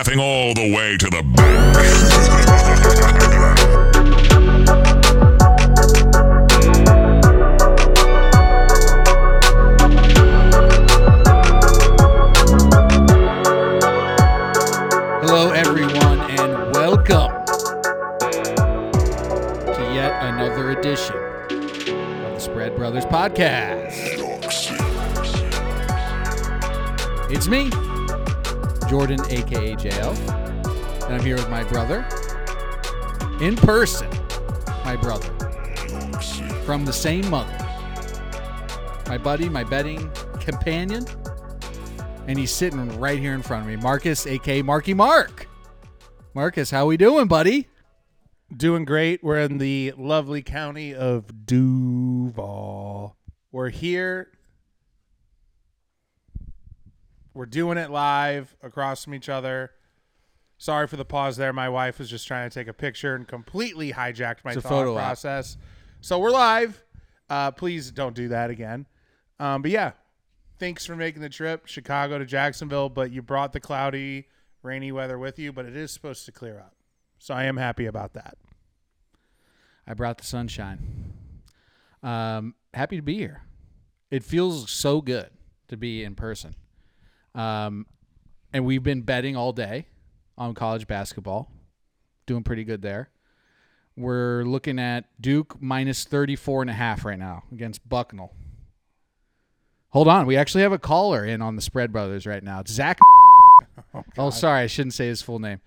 laughing 0.00 0.18
all 0.18 0.54
the 0.54 0.74
way 0.74 0.96
to 0.96 1.10
the 1.10 1.22
bank. 1.36 1.76
Hello, 15.20 15.50
everyone, 15.50 16.20
and 16.30 16.74
welcome 16.74 17.30
to 19.66 19.92
yet 19.92 20.22
another 20.22 20.70
edition 20.70 21.14
of 22.24 22.32
the 22.32 22.40
Spread 22.40 22.74
Brothers 22.74 23.04
podcast. 23.04 24.16
It's 27.30 27.48
me, 27.48 27.70
Jordan, 28.90 29.20
aka 29.30 29.76
JL, 29.76 30.18
and 31.04 31.14
I'm 31.14 31.24
here 31.24 31.36
with 31.36 31.48
my 31.48 31.62
brother 31.62 32.04
in 33.40 33.54
person. 33.54 34.10
My 34.84 34.96
brother 34.96 35.28
from 36.64 36.84
the 36.84 36.92
same 36.92 37.30
mother, 37.30 37.56
my 39.06 39.16
buddy, 39.16 39.48
my 39.48 39.62
betting 39.62 40.10
companion, 40.40 41.06
and 42.26 42.36
he's 42.36 42.50
sitting 42.50 42.98
right 42.98 43.20
here 43.20 43.32
in 43.32 43.42
front 43.42 43.62
of 43.62 43.68
me, 43.68 43.76
Marcus, 43.76 44.26
aka 44.26 44.60
Marky 44.60 44.92
Mark. 44.92 45.46
Marcus, 46.34 46.72
how 46.72 46.86
we 46.86 46.96
doing, 46.96 47.28
buddy? 47.28 47.68
Doing 48.56 48.84
great. 48.84 49.22
We're 49.22 49.38
in 49.38 49.58
the 49.58 49.94
lovely 49.96 50.42
county 50.42 50.96
of 50.96 51.46
Duval. 51.46 53.16
We're 53.52 53.68
here. 53.68 54.32
We're 57.34 57.46
doing 57.46 57.78
it 57.78 57.90
live 57.90 58.56
across 58.62 59.04
from 59.04 59.14
each 59.14 59.28
other. 59.28 59.70
Sorry 60.58 60.86
for 60.86 60.96
the 60.96 61.04
pause 61.04 61.36
there. 61.36 61.52
My 61.52 61.68
wife 61.68 61.98
was 61.98 62.10
just 62.10 62.26
trying 62.26 62.50
to 62.50 62.54
take 62.54 62.68
a 62.68 62.74
picture 62.74 63.14
and 63.14 63.26
completely 63.26 63.92
hijacked 63.92 64.44
my 64.44 64.54
thought 64.54 64.94
process. 64.94 65.56
So 66.00 66.18
we're 66.18 66.30
live. 66.30 66.82
Uh, 67.28 67.50
please 67.52 67.90
don't 67.90 68.14
do 68.14 68.28
that 68.28 68.50
again. 68.50 68.86
Um, 69.38 69.62
but 69.62 69.70
yeah, 69.70 69.92
thanks 70.58 70.84
for 70.84 70.96
making 70.96 71.22
the 71.22 71.28
trip, 71.28 71.66
Chicago 71.66 72.18
to 72.18 72.26
Jacksonville. 72.26 72.88
But 72.88 73.10
you 73.10 73.22
brought 73.22 73.52
the 73.52 73.60
cloudy, 73.60 74.28
rainy 74.62 74.92
weather 74.92 75.18
with 75.18 75.38
you. 75.38 75.52
But 75.52 75.66
it 75.66 75.76
is 75.76 75.92
supposed 75.92 76.26
to 76.26 76.32
clear 76.32 76.58
up, 76.58 76.74
so 77.18 77.32
I 77.32 77.44
am 77.44 77.56
happy 77.56 77.86
about 77.86 78.12
that. 78.14 78.36
I 79.86 79.94
brought 79.94 80.18
the 80.18 80.24
sunshine. 80.24 81.14
Um, 82.02 82.54
happy 82.74 82.96
to 82.96 83.02
be 83.02 83.16
here. 83.16 83.42
It 84.10 84.24
feels 84.24 84.70
so 84.70 85.00
good 85.00 85.30
to 85.68 85.76
be 85.76 86.02
in 86.02 86.14
person. 86.16 86.54
Um, 87.34 87.86
and 88.52 88.64
we've 88.64 88.82
been 88.82 89.02
betting 89.02 89.36
all 89.36 89.52
day 89.52 89.86
on 90.36 90.54
college 90.54 90.86
basketball, 90.86 91.50
doing 92.26 92.42
pretty 92.42 92.64
good 92.64 92.82
there. 92.82 93.10
We're 93.96 94.44
looking 94.44 94.78
at 94.78 95.04
Duke 95.20 95.60
minus 95.60 96.04
34 96.04 96.62
and 96.62 96.70
a 96.70 96.74
half 96.74 97.04
right 97.04 97.18
now 97.18 97.44
against 97.52 97.86
Bucknell. 97.88 98.32
Hold 99.90 100.08
on. 100.08 100.26
We 100.26 100.36
actually 100.36 100.62
have 100.62 100.72
a 100.72 100.78
caller 100.78 101.24
in 101.24 101.42
on 101.42 101.56
the 101.56 101.62
Spread 101.62 101.92
Brothers 101.92 102.26
right 102.26 102.42
now. 102.42 102.60
It's 102.60 102.72
Zach. 102.72 102.98
Oh, 104.16 104.30
sorry. 104.30 104.62
I 104.62 104.66
shouldn't 104.66 104.94
say 104.94 105.08
his 105.08 105.20
full 105.20 105.38
name. 105.38 105.60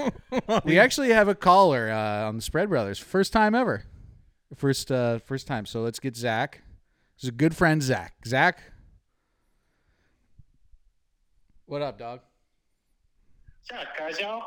we 0.64 0.78
actually 0.78 1.10
have 1.10 1.28
a 1.28 1.34
caller 1.34 1.90
uh, 1.90 2.28
on 2.28 2.36
the 2.36 2.42
Spread 2.42 2.68
Brothers. 2.68 2.98
First 2.98 3.32
time 3.32 3.54
ever. 3.54 3.84
First 4.54 4.92
uh, 4.92 5.18
first 5.20 5.46
time. 5.46 5.64
So 5.64 5.80
let's 5.80 5.98
get 5.98 6.16
Zach. 6.16 6.62
This 7.16 7.24
is 7.24 7.28
a 7.30 7.32
good 7.32 7.56
friend, 7.56 7.82
Zach. 7.82 8.14
Zach. 8.26 8.60
What 11.66 11.80
up, 11.80 11.98
dog? 11.98 12.20
What's 13.70 13.82
up, 13.82 13.96
guys, 13.96 14.20
y'all? 14.20 14.42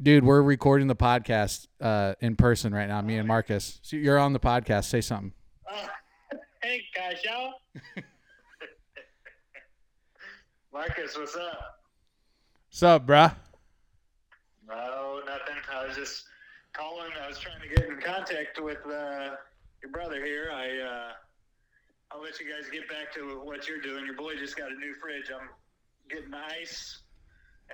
Dude, 0.00 0.22
we're 0.22 0.40
recording 0.40 0.86
the 0.86 0.94
podcast 0.94 1.66
uh, 1.80 2.14
in 2.20 2.36
person 2.36 2.72
right 2.72 2.86
now, 2.86 3.00
me 3.02 3.16
and 3.16 3.26
Marcus. 3.26 3.80
So 3.82 3.96
you're 3.96 4.16
on 4.16 4.32
the 4.32 4.38
podcast. 4.38 4.84
Say 4.84 5.00
something. 5.00 5.32
Uh, 5.68 5.88
hey, 6.62 6.82
guys, 6.94 7.16
y'all. 7.24 7.54
Marcus, 10.72 11.18
what's 11.18 11.34
up? 11.34 11.80
What's 12.68 12.82
up, 12.84 13.04
bruh? 13.04 13.34
No, 14.68 15.22
nothing. 15.26 15.56
I 15.74 15.88
was 15.88 15.96
just 15.96 16.22
calling. 16.72 17.10
I 17.20 17.26
was 17.26 17.40
trying 17.40 17.60
to 17.62 17.68
get 17.68 17.88
in 17.88 18.00
contact 18.00 18.62
with 18.62 18.78
uh, 18.86 19.34
your 19.82 19.90
brother 19.90 20.24
here. 20.24 20.52
I, 20.54 20.68
uh, 20.86 21.12
I'll 22.12 22.22
let 22.22 22.38
you 22.38 22.46
guys 22.48 22.70
get 22.70 22.88
back 22.88 23.12
to 23.14 23.40
what 23.42 23.66
you're 23.66 23.80
doing. 23.80 24.06
Your 24.06 24.14
boy 24.14 24.36
just 24.36 24.56
got 24.56 24.70
a 24.70 24.74
new 24.74 24.94
fridge. 24.94 25.32
I'm 25.34 25.48
getting 26.08 26.32
ice 26.34 27.02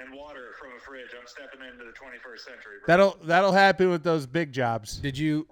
and 0.01 0.13
water 0.15 0.53
from 0.59 0.71
a 0.77 0.81
fridge. 0.81 1.09
I'm 1.19 1.27
stepping 1.27 1.61
into 1.61 1.85
the 1.85 1.93
21st 1.93 2.41
century. 2.41 2.77
Bro. 2.85 2.87
That'll 2.87 3.17
that'll 3.25 3.53
happen 3.53 3.91
with 3.91 4.03
those 4.03 4.27
big 4.27 4.53
jobs. 4.53 4.97
Did 4.97 5.19
you? 5.19 5.47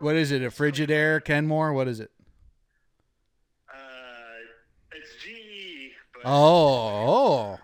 What 0.00 0.16
is 0.16 0.32
it? 0.32 0.42
A 0.42 0.48
Frigidaire, 0.48 1.22
Kenmore? 1.24 1.72
What 1.72 1.88
is 1.88 2.00
it? 2.00 2.10
Uh, 3.72 3.76
it's 4.92 5.10
GE, 5.22 5.92
but 6.14 6.22
Oh, 6.28 7.06
oh, 7.06 7.58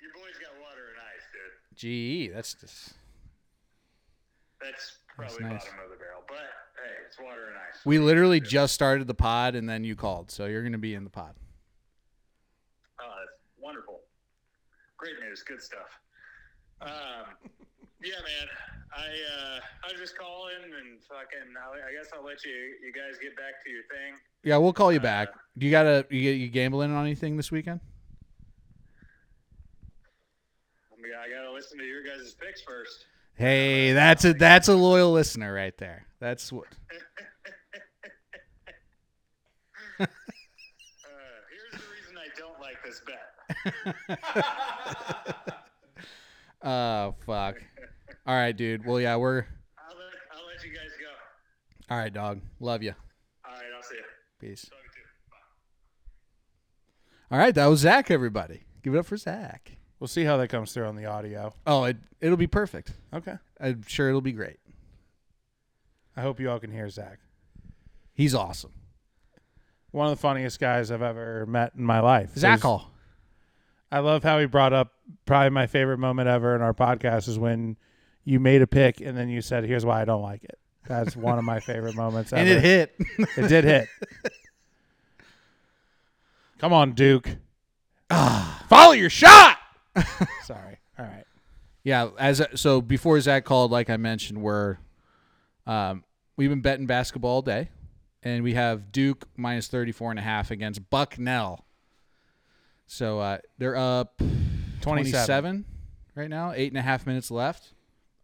your 0.00 0.12
boy's 0.14 0.38
got 0.40 0.52
water 0.60 0.82
and 0.90 1.00
ice, 1.00 1.26
dude. 1.32 2.30
GE. 2.30 2.34
That's 2.34 2.54
just. 2.54 2.94
That's 4.60 4.98
probably 5.14 5.44
nice. 5.44 5.64
bottom 5.64 5.80
of 5.84 5.90
the 5.90 5.96
barrel, 5.96 6.22
but 6.26 6.36
hey, 6.36 6.92
it's 7.06 7.18
water 7.20 7.48
and 7.48 7.56
ice. 7.56 7.84
We 7.84 7.98
literally 7.98 8.40
just 8.40 8.74
started 8.74 9.06
the 9.06 9.14
pod, 9.14 9.54
and 9.54 9.68
then 9.68 9.84
you 9.84 9.94
called, 9.96 10.30
so 10.30 10.46
you're 10.46 10.62
gonna 10.62 10.78
be 10.78 10.94
in 10.94 11.04
the 11.04 11.10
pod. 11.10 11.34
Oh, 13.00 13.04
that's 13.18 13.36
wonderful. 13.60 14.00
Great 15.04 15.20
news. 15.20 15.42
Good 15.42 15.60
stuff. 15.60 16.00
Um, 16.80 17.36
yeah, 18.02 18.14
man. 18.24 18.48
I 18.90 19.04
uh, 19.04 19.60
I 19.86 19.92
was 19.92 20.00
just 20.00 20.16
calling 20.16 20.64
and 20.64 20.98
fucking. 21.02 21.52
I, 21.60 21.90
I 21.90 21.92
guess 21.92 22.10
I'll 22.16 22.24
let 22.24 22.42
you 22.42 22.52
you 22.82 22.90
guys 22.90 23.18
get 23.20 23.36
back 23.36 23.62
to 23.64 23.70
your 23.70 23.82
thing. 23.82 24.14
Yeah, 24.44 24.56
we'll 24.56 24.72
call 24.72 24.90
you 24.90 25.00
back. 25.00 25.28
Do 25.58 25.66
you 25.66 25.70
gotta 25.70 26.06
you, 26.08 26.30
you 26.30 26.48
gambling 26.48 26.90
on 26.90 27.04
anything 27.04 27.36
this 27.36 27.52
weekend? 27.52 27.80
I, 30.90 31.26
I 31.26 31.28
gotta 31.28 31.52
listen 31.52 31.76
to 31.76 31.84
your 31.84 32.02
guys' 32.02 32.34
picks 32.40 32.62
first. 32.62 33.04
Hey, 33.34 33.92
that's 33.92 34.24
a 34.24 34.32
that's 34.32 34.68
a 34.68 34.74
loyal 34.74 35.12
listener 35.12 35.52
right 35.52 35.76
there. 35.76 36.06
That's 36.18 36.50
what. 36.50 36.68
Uh, 40.00 40.06
here's 41.50 41.82
the 41.82 41.88
reason 41.92 42.18
I 42.18 42.26
don't 42.36 42.60
like 42.60 42.82
this 42.84 43.00
bet. 43.06 43.33
Oh 46.66 47.14
fuck. 47.26 47.56
All 48.26 48.34
right, 48.34 48.56
dude. 48.56 48.86
Well, 48.86 48.98
yeah, 48.98 49.16
we're 49.16 49.44
I'll 49.78 49.96
let 49.96 50.06
I'll 50.32 50.46
let 50.46 50.64
you 50.64 50.70
guys 50.72 50.88
go. 50.98 51.94
all 51.94 51.98
right, 51.98 52.12
dog. 52.12 52.40
Love 52.58 52.82
you. 52.82 52.94
All 53.44 53.52
right, 53.52 53.62
I'll 53.76 53.82
see 53.82 53.96
you. 53.96 54.48
Peace. 54.48 54.70
Love 54.72 54.80
you 54.82 54.90
too. 55.02 55.06
Bye. 55.30 57.36
All 57.36 57.38
right, 57.38 57.54
that 57.54 57.66
was 57.66 57.80
Zach. 57.80 58.10
Everybody, 58.10 58.62
give 58.82 58.94
it 58.94 58.98
up 58.98 59.04
for 59.06 59.18
Zach. 59.18 59.72
We'll 60.00 60.08
see 60.08 60.24
how 60.24 60.38
that 60.38 60.48
comes 60.48 60.72
through 60.72 60.86
on 60.86 60.96
the 60.96 61.04
audio. 61.04 61.52
Oh, 61.66 61.84
it 61.84 61.98
it'll 62.22 62.38
be 62.38 62.46
perfect. 62.46 62.92
Okay. 63.12 63.34
I'm 63.60 63.82
sure 63.86 64.08
it'll 64.08 64.20
be 64.22 64.32
great. 64.32 64.56
I 66.16 66.22
hope 66.22 66.40
you 66.40 66.50
all 66.50 66.60
can 66.60 66.72
hear 66.72 66.88
Zach. 66.88 67.18
He's 68.14 68.34
awesome. 68.34 68.72
One 69.90 70.06
of 70.06 70.12
the 70.16 70.20
funniest 70.20 70.60
guys 70.60 70.90
I've 70.90 71.02
ever 71.02 71.44
met 71.46 71.72
in 71.76 71.84
my 71.84 72.00
life. 72.00 72.34
Zach 72.36 72.62
Hall. 72.62 72.90
I 73.94 74.00
love 74.00 74.24
how 74.24 74.40
he 74.40 74.46
brought 74.46 74.72
up 74.72 74.92
probably 75.24 75.50
my 75.50 75.68
favorite 75.68 75.98
moment 75.98 76.28
ever 76.28 76.56
in 76.56 76.62
our 76.62 76.74
podcast 76.74 77.28
is 77.28 77.38
when 77.38 77.76
you 78.24 78.40
made 78.40 78.60
a 78.60 78.66
pick 78.66 79.00
and 79.00 79.16
then 79.16 79.28
you 79.28 79.40
said, 79.40 79.62
"Here's 79.62 79.86
why 79.86 80.02
I 80.02 80.04
don't 80.04 80.20
like 80.20 80.42
it." 80.42 80.58
That's 80.88 81.14
one 81.16 81.38
of 81.38 81.44
my 81.44 81.60
favorite 81.60 81.94
moments 81.94 82.32
ever. 82.32 82.40
And 82.40 82.50
it 82.50 82.60
hit. 82.60 82.96
It 83.36 83.48
did 83.48 83.62
hit. 83.62 83.88
Come 86.58 86.72
on, 86.72 86.94
Duke. 86.94 87.36
Follow 88.10 88.92
your 88.92 89.10
shot. 89.10 89.58
Sorry. 90.42 90.78
All 90.98 91.04
right. 91.04 91.24
Yeah, 91.84 92.08
as 92.18 92.42
so 92.56 92.80
before 92.80 93.20
Zach 93.20 93.44
called, 93.44 93.70
like 93.70 93.90
I 93.90 93.96
mentioned, 93.96 94.42
we're 94.42 94.78
um, 95.68 96.02
we've 96.36 96.50
been 96.50 96.62
betting 96.62 96.86
basketball 96.86 97.30
all 97.30 97.42
day, 97.42 97.68
and 98.24 98.42
we 98.42 98.54
have 98.54 98.90
Duke 98.90 99.28
minus 99.36 99.68
34 99.68 100.10
and 100.10 100.18
a 100.18 100.22
half 100.22 100.50
against 100.50 100.90
Bucknell. 100.90 101.63
So 102.86 103.18
uh, 103.20 103.38
they're 103.58 103.76
up 103.76 104.18
27. 104.18 104.82
27 104.82 105.64
right 106.14 106.30
now, 106.30 106.52
eight 106.54 106.70
and 106.70 106.78
a 106.78 106.82
half 106.82 107.06
minutes 107.06 107.30
left. 107.30 107.72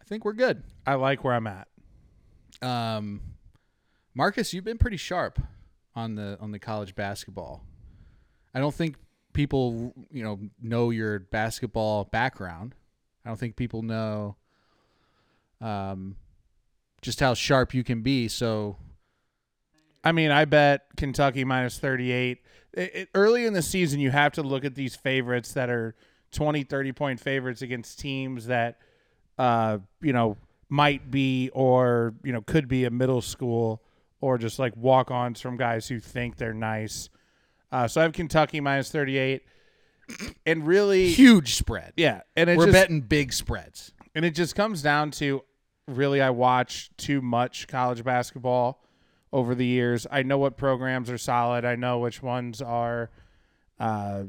I 0.00 0.04
think 0.04 0.24
we're 0.24 0.32
good. 0.32 0.62
I 0.86 0.94
like 0.94 1.24
where 1.24 1.34
I'm 1.34 1.46
at. 1.46 1.68
Um, 2.62 3.22
Marcus, 4.14 4.52
you've 4.52 4.64
been 4.64 4.78
pretty 4.78 4.96
sharp 4.96 5.40
on 5.94 6.14
the 6.14 6.36
on 6.40 6.50
the 6.52 6.58
college 6.58 6.94
basketball. 6.94 7.64
I 8.54 8.60
don't 8.60 8.74
think 8.74 8.96
people, 9.32 9.94
you 10.10 10.22
know, 10.22 10.38
know 10.60 10.90
your 10.90 11.20
basketball 11.20 12.04
background. 12.04 12.74
I 13.24 13.28
don't 13.28 13.38
think 13.38 13.56
people 13.56 13.82
know 13.82 14.36
um, 15.60 16.16
just 17.02 17.20
how 17.20 17.34
sharp 17.34 17.74
you 17.74 17.84
can 17.84 18.02
be. 18.02 18.28
So 18.28 18.76
I 20.02 20.12
mean, 20.12 20.30
I 20.30 20.44
bet 20.44 20.82
Kentucky 20.96 21.44
minus 21.44 21.78
38. 21.78 22.38
It, 22.72 22.94
it, 22.94 23.08
early 23.14 23.46
in 23.46 23.52
the 23.52 23.62
season, 23.62 24.00
you 24.00 24.10
have 24.10 24.32
to 24.32 24.42
look 24.42 24.64
at 24.64 24.74
these 24.74 24.96
favorites 24.96 25.52
that 25.52 25.68
are 25.70 25.94
20, 26.32 26.62
30 26.62 26.92
point 26.92 27.20
favorites 27.20 27.62
against 27.62 27.98
teams 27.98 28.46
that, 28.46 28.78
uh, 29.38 29.78
you 30.00 30.12
know, 30.12 30.36
might 30.68 31.10
be 31.10 31.50
or, 31.52 32.14
you 32.22 32.32
know, 32.32 32.40
could 32.40 32.68
be 32.68 32.84
a 32.84 32.90
middle 32.90 33.20
school 33.20 33.82
or 34.20 34.38
just 34.38 34.58
like 34.58 34.74
walk 34.76 35.10
ons 35.10 35.40
from 35.40 35.56
guys 35.56 35.88
who 35.88 35.98
think 35.98 36.36
they're 36.36 36.54
nice. 36.54 37.08
Uh, 37.72 37.88
so 37.88 38.00
I 38.00 38.04
have 38.04 38.12
Kentucky 38.12 38.60
minus 38.60 38.90
38. 38.90 39.42
And 40.44 40.66
really, 40.66 41.08
Huge 41.08 41.54
spread. 41.54 41.92
yeah. 41.96 42.22
And 42.36 42.48
We're 42.56 42.66
just, 42.66 42.72
betting 42.72 43.00
big 43.02 43.32
spreads. 43.32 43.92
and 44.14 44.24
it 44.24 44.34
just 44.34 44.54
comes 44.56 44.82
down 44.82 45.12
to 45.12 45.42
really, 45.86 46.20
I 46.20 46.30
watch 46.30 46.90
too 46.96 47.20
much 47.20 47.68
college 47.68 48.02
basketball 48.02 48.82
over 49.32 49.54
the 49.54 49.66
years. 49.66 50.06
I 50.10 50.22
know 50.22 50.38
what 50.38 50.56
programs 50.56 51.10
are 51.10 51.18
solid. 51.18 51.64
I 51.64 51.76
know 51.76 51.98
which 51.98 52.22
ones 52.22 52.60
are 52.60 53.10
uh, 53.78 54.24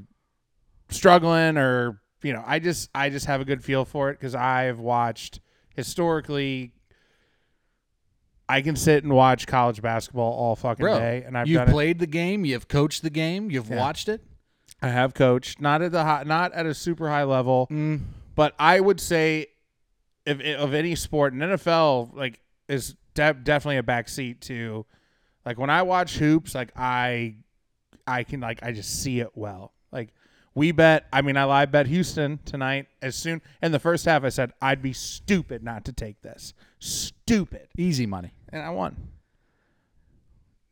struggling, 0.89 1.57
or 1.57 2.01
you 2.23 2.33
know, 2.33 2.43
I 2.45 2.59
just 2.59 2.89
I 2.93 3.09
just 3.09 3.25
have 3.25 3.41
a 3.41 3.45
good 3.45 3.63
feel 3.63 3.85
for 3.85 4.09
it 4.09 4.13
because 4.19 4.35
I've 4.35 4.79
watched 4.79 5.39
historically. 5.75 6.73
I 8.49 8.61
can 8.61 8.75
sit 8.75 9.03
and 9.05 9.13
watch 9.13 9.47
college 9.47 9.81
basketball 9.81 10.33
all 10.33 10.55
fucking 10.57 10.83
Bro, 10.83 10.99
day, 10.99 11.23
and 11.25 11.37
I've 11.37 11.47
you've 11.47 11.59
done 11.59 11.69
it. 11.69 11.71
played 11.71 11.99
the 11.99 12.07
game, 12.07 12.43
you've 12.43 12.67
coached 12.67 13.01
the 13.01 13.09
game, 13.09 13.49
you've 13.49 13.69
Yeah. 13.69 13.77
watched 13.79 14.09
it. 14.09 14.21
I 14.81 14.89
have 14.89 15.13
coached, 15.13 15.61
not 15.61 15.81
at 15.81 15.91
the 15.93 16.03
high, 16.03 16.23
not 16.23 16.51
at 16.53 16.65
a 16.65 16.73
super 16.73 17.07
high 17.09 17.23
level, 17.23 17.67
Mm. 17.71 18.01
but 18.35 18.53
I 18.59 18.79
would 18.81 18.99
say, 18.99 19.47
if 20.25 20.41
of 20.59 20.73
any 20.73 20.95
sport, 20.95 21.31
and 21.33 21.41
NFL 21.41 22.11
like 22.13 22.41
is 22.67 22.95
de- 23.13 23.33
definitely 23.33 23.77
a 23.77 23.83
backseat 23.83 24.39
to, 24.41 24.85
like 25.45 25.57
when 25.57 25.69
I 25.69 25.81
watch 25.83 26.17
hoops, 26.17 26.53
like 26.55 26.71
I, 26.75 27.35
I 28.07 28.23
can 28.23 28.39
like 28.39 28.59
I 28.63 28.71
just 28.71 29.01
see 29.01 29.19
it 29.19 29.29
well. 29.35 29.73
Like 29.91 30.09
we 30.53 30.71
bet, 30.71 31.05
I 31.13 31.21
mean 31.21 31.37
I 31.37 31.45
live 31.45 31.71
bet 31.71 31.87
Houston 31.87 32.39
tonight. 32.45 32.87
As 33.01 33.15
soon 33.15 33.41
in 33.61 33.71
the 33.71 33.79
first 33.79 34.05
half, 34.05 34.23
I 34.23 34.29
said 34.29 34.51
I'd 34.61 34.81
be 34.81 34.93
stupid 34.93 35.63
not 35.63 35.85
to 35.85 35.93
take 35.93 36.21
this, 36.21 36.53
stupid, 36.79 37.67
Easy 37.77 38.05
money. 38.05 38.33
and 38.49 38.61
I 38.61 38.69
won. 38.69 38.95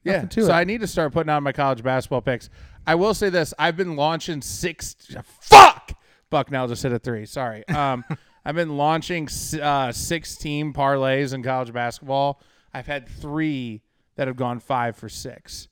Yeah, 0.03 0.27
so 0.30 0.42
it. 0.45 0.50
I 0.50 0.63
need 0.63 0.81
to 0.81 0.88
start 0.88 1.12
putting 1.12 1.30
out 1.30 1.44
my 1.44 1.51
college 1.51 1.83
basketball 1.83 2.21
picks. 2.21 2.50
I 2.88 2.95
will 2.95 3.13
say 3.13 3.30
this: 3.30 3.53
I've 3.59 3.75
been 3.75 3.95
launching 3.95 4.42
six. 4.42 4.95
Fuck, 5.42 5.92
Bucknell 6.30 6.68
just 6.68 6.81
hit 6.83 6.94
a 6.94 7.00
three. 7.00 7.25
Sorry. 7.25 7.68
Um, 7.68 8.03
I've 8.50 8.56
been 8.56 8.78
launching 8.78 9.28
uh, 9.62 9.92
six 9.92 10.36
team 10.36 10.74
parlays 10.74 11.36
in 11.36 11.44
college 11.44 11.72
basketball. 11.72 12.42
I've 12.74 12.88
had 12.88 13.07
three 13.07 13.84
that 14.16 14.25
have 14.28 14.38
gone 14.38 14.60
five 14.60 14.96
for 14.96 15.07
six. 15.07 15.68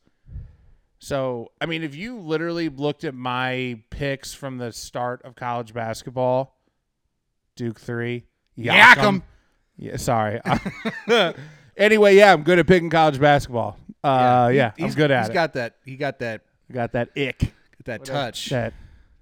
So, 1.00 1.52
I 1.60 1.66
mean, 1.66 1.82
if 1.82 1.96
you 1.96 2.20
literally 2.20 2.70
looked 2.70 3.04
at 3.04 3.16
my 3.16 3.80
picks 3.90 4.32
from 4.36 4.60
the 4.60 4.72
start 4.72 5.24
of 5.24 5.36
college 5.36 5.74
basketball, 5.74 6.56
Duke 7.56 7.80
three, 7.80 8.26
Yak 8.56 9.00
'em. 9.00 9.24
Yeah, 9.76 9.98
sorry. 9.98 10.40
anyway, 11.78 12.16
yeah, 12.16 12.32
I'm 12.32 12.44
good 12.44 12.60
at 12.60 12.68
picking 12.68 12.92
college 12.92 13.20
basketball. 13.20 13.80
Uh, 14.04 14.52
yeah, 14.54 14.74
He- 14.78 14.84
I'm 14.84 14.90
he's- 14.90 14.94
good 14.96 15.10
at 15.10 15.22
He's 15.24 15.30
it. 15.30 15.34
got 15.34 15.54
that. 15.54 15.78
He 15.84 15.96
got 15.96 16.20
that. 16.20 16.42
got 16.72 16.92
that 16.92 17.10
ick. 17.18 17.54
That 17.86 18.06
touch. 18.06 18.50
That. 18.52 18.74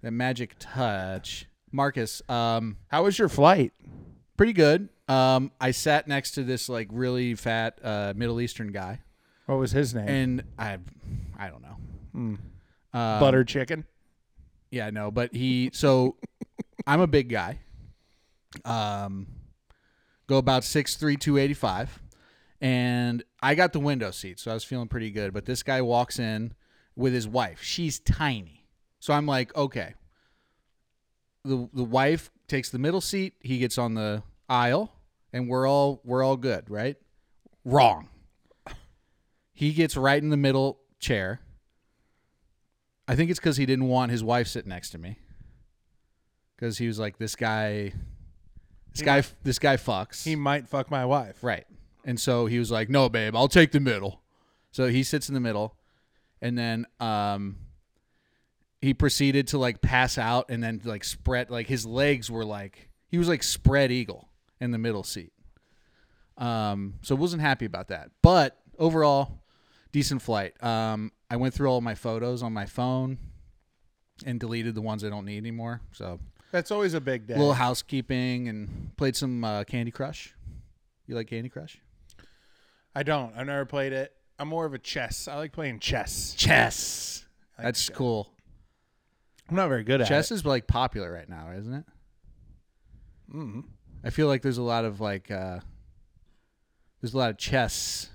That 0.02 0.12
magic 0.12 0.56
touch. 0.60 1.48
Marcus, 1.72 2.22
um, 2.30 2.78
How 2.88 3.04
was 3.04 3.18
your 3.20 3.30
flight? 3.30 3.74
pretty 4.38 4.54
good. 4.54 4.90
Um, 5.08 5.52
I 5.62 5.72
sat 5.72 6.08
next 6.08 6.32
to 6.32 6.44
this 6.44 6.68
like 6.68 6.88
really 6.92 7.36
fat 7.36 7.80
uh, 7.84 8.14
Middle 8.16 8.42
Eastern 8.42 8.72
guy, 8.72 9.02
What 9.46 9.58
was 9.60 9.72
his 9.72 9.94
name? 9.94 10.08
and 10.08 10.44
I, 10.58 10.78
I 11.38 11.50
don't 11.50 11.62
know. 11.62 11.78
Um, 12.14 12.40
Butter 13.20 13.44
chicken. 13.44 13.86
Yeah, 14.72 14.90
no, 14.90 15.12
but 15.12 15.34
he. 15.36 15.70
So, 15.74 16.16
I'm 16.88 17.02
a 17.02 17.08
big 17.08 17.30
guy. 17.30 17.60
Um, 18.64 19.28
go 20.28 20.38
about 20.38 20.64
six 20.64 20.96
three, 20.96 21.18
two 21.18 21.38
eighty 21.38 21.54
five, 21.54 22.02
and 22.62 23.24
I 23.44 23.54
got 23.56 23.74
the 23.74 23.80
window 23.80 24.12
seat, 24.12 24.40
so 24.40 24.50
I 24.52 24.54
was 24.54 24.64
feeling 24.64 24.88
pretty 24.88 25.12
good. 25.12 25.34
But 25.34 25.46
this 25.46 25.62
guy 25.62 25.82
walks 25.82 26.20
in 26.20 26.54
with 26.96 27.14
his 27.14 27.28
wife. 27.28 27.62
She's 27.62 28.00
tiny, 28.00 28.66
so 29.00 29.14
I'm 29.14 29.26
like, 29.26 29.56
okay. 29.56 29.94
The 31.46 31.70
the 31.74 31.84
wife 31.84 32.32
takes 32.48 32.70
the 32.70 32.80
middle 32.80 33.02
seat. 33.02 33.34
He 33.40 33.60
gets 33.60 33.78
on 33.78 33.94
the 33.94 34.24
aisle, 34.50 34.92
and 35.32 35.48
we're 35.48 35.68
all 35.68 36.02
we're 36.04 36.24
all 36.24 36.38
good, 36.38 36.70
right? 36.70 36.98
Wrong. 37.64 38.10
He 39.54 39.72
gets 39.72 39.96
right 39.96 40.22
in 40.22 40.30
the 40.30 40.38
middle 40.38 40.80
chair. 41.00 41.40
I 43.08 43.16
think 43.16 43.30
it's 43.30 43.40
because 43.40 43.58
he 43.58 43.66
didn't 43.66 43.88
want 43.88 44.12
his 44.12 44.24
wife 44.24 44.48
sitting 44.48 44.70
next 44.70 44.90
to 44.90 44.98
me. 44.98 45.18
Because 46.56 46.78
he 46.78 46.88
was 46.88 47.00
like, 47.00 47.18
this 47.18 47.36
guy, 47.36 47.94
this 48.92 49.02
guy, 49.02 49.24
this 49.44 49.60
guy 49.60 49.78
fucks. 49.78 50.24
He 50.24 50.36
might 50.36 50.68
fuck 50.68 50.92
my 50.92 51.06
wife. 51.06 51.44
right. 51.44 51.66
And 52.04 52.20
so 52.20 52.46
he 52.46 52.60
was 52.60 52.70
like, 52.70 52.90
no, 52.90 53.10
babe, 53.10 53.36
I'll 53.36 53.48
take 53.48 53.72
the 53.72 53.80
middle. 53.80 54.22
So 54.72 54.88
he 54.88 55.04
sits 55.04 55.28
in 55.30 55.34
the 55.34 55.40
middle, 55.40 55.76
and 56.42 56.58
then 56.58 56.86
um, 57.00 57.58
he 58.86 58.94
proceeded 58.94 59.48
to 59.48 59.58
like 59.58 59.82
pass 59.82 60.18
out, 60.18 60.46
and 60.50 60.64
then 60.64 60.80
like 60.84 61.04
spread, 61.04 61.50
like 61.50 61.68
his 61.68 61.88
legs 61.88 62.30
were 62.30 62.46
like 62.46 62.90
he 63.10 63.18
was 63.18 63.28
like 63.28 63.42
spread 63.42 63.92
eagle 63.92 64.30
in 64.62 64.70
the 64.70 64.78
middle 64.78 65.04
seat. 65.04 65.34
Um, 66.38 66.96
so 67.02 67.16
wasn't 67.16 67.42
happy 67.42 67.66
about 67.66 67.88
that, 67.88 68.12
but 68.22 68.60
overall, 68.78 69.42
decent 69.92 70.22
flight. 70.22 70.62
Um, 70.64 71.12
I 71.32 71.38
went 71.38 71.56
through 71.56 71.68
all 71.68 71.82
my 71.82 71.96
photos 71.96 72.44
on 72.44 72.54
my 72.54 72.68
phone 72.68 73.18
and 74.24 74.40
deleted 74.40 74.76
the 74.76 74.82
ones 74.82 75.04
I 75.04 75.10
don't 75.10 75.26
need 75.26 75.38
anymore. 75.38 75.82
So 75.92 76.20
That's 76.52 76.70
always 76.70 76.94
a 76.94 77.02
big 77.02 77.26
day. 77.26 77.34
a 77.34 77.38
little 77.38 77.54
housekeeping 77.54 78.48
and 78.50 78.96
played 78.98 79.16
some 79.16 79.44
uh, 79.44 79.64
Candy 79.64 79.92
Crush. 79.92 80.36
You 81.08 81.16
like 81.16 81.28
Candy 81.28 81.50
Crush? 81.50 81.80
I 82.94 83.02
don't. 83.02 83.36
I've 83.36 83.48
never 83.48 83.66
played 83.66 83.94
it. 83.94 84.14
I'm 84.38 84.48
more 84.48 84.66
of 84.66 84.74
a 84.76 84.80
chess. 84.80 85.28
I 85.28 85.38
like 85.38 85.54
playing 85.54 85.80
chess. 85.80 86.36
Chess. 86.38 87.26
That's 87.58 87.90
cool. 87.90 88.35
I'm 89.50 89.56
not 89.56 89.68
very 89.70 89.84
good 89.84 90.02
at 90.02 90.08
Chess 90.08 90.32
it. 90.32 90.36
is 90.36 90.46
like 90.46 90.68
popular 90.68 91.12
right 91.12 91.30
now, 91.30 91.52
isn't 91.58 91.74
it? 91.74 91.86
Mm-hmm. 93.34 93.62
I 94.04 94.10
feel 94.10 94.28
like 94.28 94.42
there's 94.42 94.58
a 94.58 94.64
lot 94.64 94.86
of 94.86 95.02
like 95.02 95.32
uh 95.32 95.60
there's 97.02 97.14
a 97.14 97.18
lot 97.18 97.30
of 97.30 97.38
chess. 97.38 98.10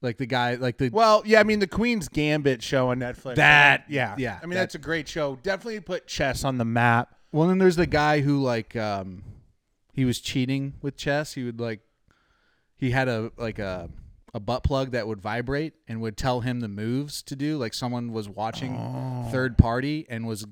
Like 0.00 0.18
the 0.18 0.26
guy, 0.26 0.54
like 0.56 0.78
the 0.78 0.88
Well, 0.90 1.22
yeah, 1.24 1.38
I 1.40 1.44
mean 1.44 1.60
the 1.60 1.66
Queen's 1.68 2.08
Gambit 2.08 2.60
show 2.62 2.88
on 2.90 2.98
Netflix. 2.98 3.36
That- 3.36 3.84
yeah, 3.88 4.16
yeah, 4.18 4.38
I 4.42 4.46
mean 4.46 4.54
that- 4.54 4.60
that's 4.62 4.74
a 4.74 4.78
great 4.78 5.06
show. 5.08 5.38
Definitely 5.42 5.80
put 5.80 6.06
chess 6.08 6.44
on 6.44 6.58
the 6.58 6.64
map. 6.64 7.14
Well, 7.30 7.48
then 7.48 7.58
there's 7.58 7.76
the 7.76 7.86
guy 7.86 8.20
who 8.20 8.42
like 8.42 8.74
um 8.76 9.22
he 9.92 10.04
was 10.04 10.20
cheating 10.20 10.74
with 10.82 10.96
chess. 10.96 11.34
He 11.34 11.44
would 11.44 11.60
like 11.60 11.80
he 12.76 12.90
had 12.90 13.08
a 13.08 13.30
like 13.36 13.58
a 13.60 13.90
a 14.34 14.40
butt 14.40 14.62
plug 14.64 14.92
that 14.92 15.06
would 15.06 15.20
vibrate 15.20 15.74
and 15.86 16.00
would 16.00 16.16
tell 16.16 16.40
him 16.40 16.60
the 16.60 16.68
moves 16.68 17.22
to 17.22 17.36
do. 17.36 17.58
Like 17.58 17.74
someone 17.74 18.12
was 18.12 18.28
watching 18.28 18.74
Oh. 18.76 19.28
third 19.30 19.58
party 19.58 20.06
and 20.08 20.26
was 20.26 20.46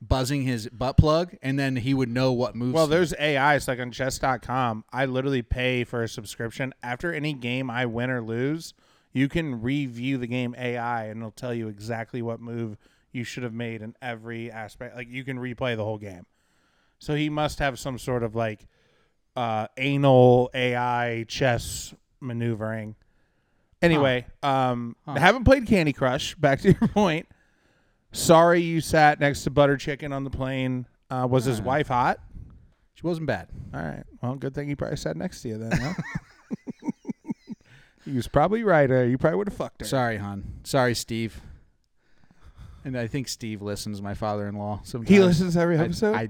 buzzing 0.00 0.42
his 0.42 0.68
butt 0.68 0.96
plug, 0.96 1.36
and 1.42 1.58
then 1.58 1.76
he 1.76 1.92
would 1.92 2.08
know 2.08 2.32
what 2.32 2.54
moves. 2.54 2.72
Well, 2.72 2.86
there's 2.86 3.12
AI. 3.18 3.56
It's 3.56 3.66
like 3.68 3.80
on 3.80 3.90
chess.com. 3.90 4.84
I 4.92 5.06
literally 5.06 5.42
pay 5.42 5.84
for 5.84 6.02
a 6.02 6.08
subscription. 6.08 6.72
After 6.82 7.12
any 7.12 7.32
game 7.32 7.68
I 7.68 7.84
win 7.86 8.08
or 8.08 8.22
lose, 8.22 8.74
you 9.12 9.28
can 9.28 9.60
review 9.60 10.16
the 10.16 10.26
game 10.28 10.54
AI 10.56 11.06
and 11.06 11.18
it'll 11.18 11.30
tell 11.32 11.52
you 11.52 11.68
exactly 11.68 12.22
what 12.22 12.40
move 12.40 12.76
you 13.10 13.24
should 13.24 13.42
have 13.42 13.54
made 13.54 13.82
in 13.82 13.94
every 14.00 14.50
aspect. 14.52 14.94
Like 14.94 15.08
you 15.08 15.24
can 15.24 15.38
replay 15.38 15.76
the 15.76 15.84
whole 15.84 15.98
game. 15.98 16.26
So 17.00 17.14
he 17.14 17.28
must 17.28 17.58
have 17.58 17.78
some 17.78 17.98
sort 17.98 18.22
of 18.22 18.34
like 18.36 18.66
uh, 19.34 19.66
anal 19.76 20.50
AI 20.54 21.24
chess 21.26 21.92
maneuvering. 22.20 22.94
Anyway, 23.80 24.26
um, 24.42 24.96
I 25.06 25.18
haven't 25.20 25.44
played 25.44 25.66
Candy 25.66 25.92
Crush. 25.92 26.34
Back 26.38 26.60
to 26.62 26.68
your 26.72 26.88
point. 26.88 27.28
Sorry 28.12 28.60
you 28.60 28.80
sat 28.80 29.20
next 29.20 29.44
to 29.44 29.50
Butter 29.50 29.76
Chicken 29.76 30.12
on 30.12 30.24
the 30.24 30.30
plane. 30.30 30.86
Uh, 31.10 31.26
was 31.30 31.44
his 31.44 31.60
wife 31.60 31.88
hot? 31.88 32.18
she 32.98 33.06
wasn't 33.06 33.28
bad. 33.28 33.46
All 33.72 33.80
right. 33.80 34.02
Well, 34.20 34.34
good 34.34 34.56
thing 34.56 34.66
he 34.66 34.74
probably 34.74 34.96
sat 34.96 35.16
next 35.16 35.42
to 35.42 35.48
you 35.48 35.58
then. 35.58 35.70
Huh? 35.70 35.94
he 38.04 38.10
was 38.10 38.26
probably 38.26 38.64
right. 38.64 38.90
Uh, 38.90 39.02
you 39.02 39.16
probably 39.16 39.36
would 39.38 39.48
have 39.48 39.56
fucked 39.56 39.82
her. 39.82 39.86
Sorry, 39.86 40.16
hon. 40.16 40.42
Sorry, 40.64 40.96
Steve. 40.96 41.40
And 42.84 42.98
I 42.98 43.06
think 43.06 43.28
Steve 43.28 43.62
listens. 43.62 44.02
My 44.02 44.14
father-in-law. 44.14 44.80
Sometimes 44.82 45.08
He 45.08 45.20
listens 45.20 45.54
to 45.54 45.60
every 45.60 45.78
I- 45.78 45.84
episode. 45.84 46.16
I, 46.16 46.28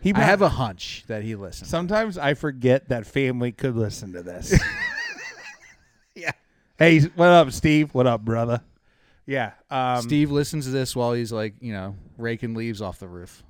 he 0.00 0.14
I 0.14 0.20
have 0.20 0.42
a 0.42 0.48
hunch 0.48 1.04
that 1.08 1.24
he 1.24 1.34
listens. 1.34 1.68
Sometimes 1.68 2.16
I 2.16 2.34
forget 2.34 2.88
that 2.88 3.04
family 3.04 3.50
could 3.50 3.74
listen 3.74 4.12
to 4.12 4.22
this. 4.22 4.58
yeah. 6.14 6.30
Hey, 6.80 7.00
what 7.00 7.28
up, 7.28 7.52
Steve? 7.52 7.92
What 7.92 8.06
up, 8.06 8.24
brother? 8.24 8.62
Yeah. 9.26 9.52
Um, 9.68 10.00
Steve 10.00 10.30
listens 10.30 10.64
to 10.64 10.70
this 10.70 10.96
while 10.96 11.12
he's 11.12 11.30
like, 11.30 11.54
you 11.60 11.74
know, 11.74 11.94
raking 12.16 12.54
leaves 12.54 12.80
off 12.80 12.98
the 12.98 13.06
roof 13.06 13.42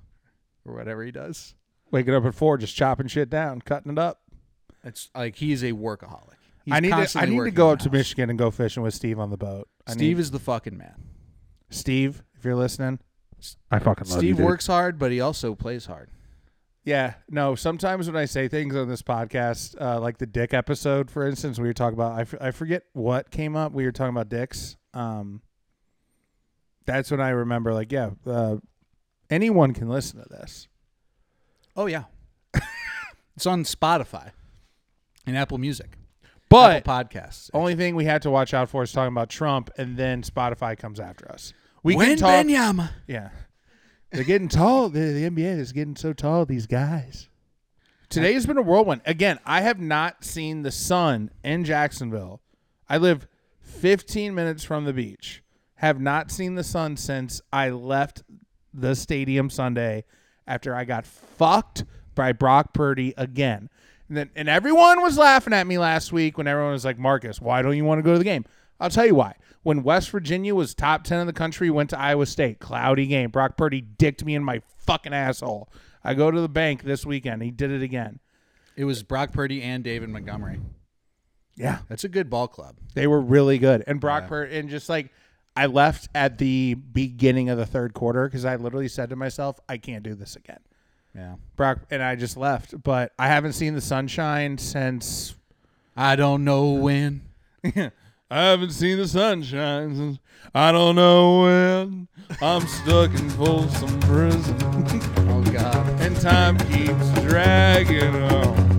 or 0.66 0.75
whatever 0.75 1.04
he 1.04 1.12
does. 1.12 1.54
waking 1.92 2.12
up 2.12 2.25
at 2.25 2.34
four, 2.34 2.58
just 2.58 2.75
chopping 2.75 3.06
shit 3.06 3.30
down, 3.30 3.62
cutting 3.62 3.92
it 3.92 3.99
up. 4.00 4.20
It's 4.82 5.10
like 5.14 5.37
he's 5.37 5.62
a 5.62 5.70
workaholic. 5.70 6.34
He's 6.64 6.75
I 6.75 6.80
need 6.80 6.90
to. 6.90 7.18
I 7.20 7.25
need 7.26 7.44
to 7.44 7.50
go 7.52 7.70
up 7.70 7.78
the 7.78 7.84
to. 7.84 7.90
Michigan 7.96 8.30
and 8.30 8.38
go 8.38 8.50
fishing 8.50 8.82
with 8.82 8.94
Steve 8.94 9.20
on 9.20 9.30
the 9.30 9.37
boat. 9.37 9.68
I 9.87 9.92
Steve 9.92 10.16
need- 10.16 10.22
is 10.22 10.32
the 10.32 10.40
fucking 10.40 10.76
man. 10.76 10.94
Steve, 11.70 12.25
if 12.37 12.44
you're 12.44 12.56
listening, 12.56 12.99
I 13.70 13.78
fucking 13.78 14.08
love 14.08 14.25
you. 14.25 14.34
Steve 14.34 14.44
works 14.44 14.66
hard, 14.66 14.99
but 14.99 15.12
he 15.12 15.20
also 15.20 15.54
plays 15.54 15.87
hard. 15.87 16.10
Yeah, 16.84 17.14
no. 17.28 17.54
Sometimes 17.54 18.06
when 18.06 18.16
I 18.16 18.25
say 18.25 18.49
things 18.49 18.75
on 18.75 18.88
this 18.88 19.02
podcast, 19.02 19.80
uh, 19.80 20.00
like 20.00 20.18
the 20.18 20.26
dick 20.26 20.54
episode, 20.54 21.10
for 21.10 21.26
instance, 21.26 21.58
we 21.58 21.66
were 21.68 21.75
talking 21.75 21.94
about, 21.99 22.12
I, 22.12 22.20
f- 22.22 22.34
I 22.40 22.50
forget 22.52 22.84
what 22.94 23.30
came 23.30 23.54
up. 23.54 23.72
We 23.72 23.84
were 23.84 23.92
talking 23.92 24.14
about 24.14 24.28
dicks. 24.30 24.76
Um, 24.94 25.42
that's 26.87 27.10
when 27.10 27.20
I 27.20 27.30
remember, 27.30 27.75
like, 27.75 27.92
yeah, 27.92 28.10
uh, 28.26 28.56
anyone 29.28 29.75
can 29.75 29.88
listen 29.88 30.22
to 30.22 30.28
this. 30.30 30.68
Oh 31.76 31.87
yeah, 31.87 32.04
it's 33.37 33.46
on 33.46 33.62
Spotify 33.64 34.30
and 35.26 35.37
Apple 35.37 35.58
Music, 35.58 35.92
But 36.49 36.88
Apple 36.88 36.92
Podcasts. 36.92 37.50
only 37.54 37.75
thing 37.76 37.94
we 37.94 38.06
had 38.06 38.22
to 38.22 38.30
watch 38.30 38.54
out 38.54 38.68
for 38.70 38.82
is 38.82 38.90
talking 38.92 39.12
about 39.12 39.28
Trump, 39.28 39.70
and 39.78 39.96
then 39.96 40.22
Spotify 40.22 40.76
comes 40.76 40.99
after 40.99 41.30
us. 41.30 41.52
We 41.82 41.94
when 41.94 42.08
can 42.08 42.18
talk. 42.18 42.46
Benyama. 42.46 42.90
Yeah, 43.06 43.28
they're 44.11 44.25
getting 44.25 44.49
tall. 44.49 44.88
The, 44.88 45.00
the 45.00 45.31
NBA 45.31 45.59
is 45.59 45.73
getting 45.73 45.97
so 45.97 46.12
tall. 46.12 46.45
These 46.45 46.67
guys. 46.67 47.29
Today 48.09 48.33
has 48.35 48.45
been 48.45 48.59
a 48.59 48.62
whirlwind. 48.62 49.02
Again, 49.07 49.38
I 49.47 49.61
have 49.61 49.79
not 49.79 50.25
seen 50.25 50.62
the 50.62 50.73
sun 50.73 51.31
in 51.45 51.64
Jacksonville. 51.64 52.40
I 52.88 52.97
live 52.99 53.29
15 53.61 54.35
minutes 54.35 54.64
from 54.64 54.85
the 54.85 54.93
beach. 54.93 55.45
Have 55.76 56.00
not 56.00 56.33
seen 56.33 56.57
the 56.57 56.64
sun 56.64 56.97
since 56.97 57.40
I 57.52 57.71
left 57.71 58.25
the 58.75 58.97
stadium 58.97 59.49
Sunday 59.49 60.05
after 60.47 60.75
I 60.75 60.85
got 60.85 61.07
fucked 61.07 61.85
by 62.17 62.33
Brock 62.33 62.75
Purdy 62.75 63.14
again. 63.17 63.71
And 64.09 64.17
then 64.17 64.31
and 64.35 64.49
everyone 64.49 65.00
was 65.02 65.17
laughing 65.17 65.52
at 65.52 65.69
me 65.69 65.79
last 65.79 66.12
week 66.12 66.37
when 66.37 66.49
everyone 66.49 66.73
was 66.73 66.85
like, 66.85 66.99
"Marcus, 66.99 67.40
why 67.40 67.62
don't 67.62 67.76
you 67.76 67.85
want 67.85 68.00
to 68.00 68.02
go 68.02 68.12
to 68.12 68.19
the 68.19 68.25
game?" 68.25 68.45
I'll 68.81 68.90
tell 68.90 69.07
you 69.07 69.14
why. 69.14 69.37
When 69.62 69.83
West 69.83 70.11
Virginia 70.11 70.55
was 70.55 70.75
top 70.75 71.05
10 71.05 71.21
in 71.21 71.26
the 71.26 71.33
country, 71.35 71.69
went 71.71 71.90
to 71.90 71.99
Iowa 71.99 72.25
State, 72.26 72.61
cloudy 72.61 73.07
game. 73.07 73.31
Brock 73.31 73.57
Purdy 73.59 73.81
dicked 73.81 74.25
me 74.25 74.35
in 74.35 74.43
my 74.43 74.62
fucking 74.79 75.12
asshole. 75.12 75.69
I 76.02 76.14
go 76.14 76.31
to 76.31 76.40
the 76.40 76.49
bank 76.49 76.83
this 76.83 77.05
weekend. 77.05 77.43
He 77.43 77.50
did 77.50 77.71
it 77.71 77.83
again. 77.83 78.21
It 78.76 78.85
was 78.87 79.02
Brock 79.02 79.33
Purdy 79.33 79.61
and 79.62 79.85
David 79.85 80.09
Montgomery. 80.09 80.61
Yeah. 81.57 81.81
That's 81.90 82.05
a 82.05 82.09
good 82.09 82.31
ball 82.31 82.49
club. 82.49 82.76
They 82.95 83.07
were 83.07 83.21
really 83.21 83.59
good. 83.59 83.85
And 83.87 84.00
Brock 84.00 84.23
Yeah. 84.25 84.29
Purdy, 84.29 84.57
and 84.59 84.71
just 84.71 84.88
like 84.88 85.11
I 85.55 85.67
left 85.67 86.09
at 86.14 86.38
the 86.38 86.73
beginning 86.75 87.50
of 87.50 87.59
the 87.59 87.67
third 87.67 87.93
quarter 87.93 88.26
because 88.26 88.47
I 88.47 88.57
literally 88.57 88.88
said 88.88 89.11
to 89.11 89.17
myself, 89.17 89.61
I 89.69 89.76
can't 89.76 90.02
do 90.02 90.14
this 90.14 90.37
again. 90.37 90.61
Yeah. 91.14 91.35
Brock, 91.57 91.81
and 91.90 92.02
I 92.02 92.14
just 92.17 92.38
left. 92.38 92.83
But 92.83 93.12
I 93.19 93.26
haven't 93.29 93.52
seen 93.52 93.75
the 93.75 93.81
sunshine 93.83 94.57
since. 94.57 95.35
I 95.97 96.17
don't 96.17 96.45
know 96.45 96.71
when. 96.71 97.23
I 98.30 98.42
haven't 98.44 98.70
seen 98.70 98.99
the 98.99 99.08
sunshine 99.08 99.96
since 99.96 100.18
I 100.54 100.72
don't 100.72 100.96
know 100.96 101.42
when. 101.42 102.08
I'm 102.40 102.66
stuck 102.66 103.10
in 103.18 103.28
Folsom 103.30 104.00
Prison. 104.00 104.56
Oh 105.30 105.42
God. 105.52 106.00
and 106.00 106.16
time 106.20 106.58
keeps 106.58 107.10
dragging 107.22 108.14
on. 108.14 108.70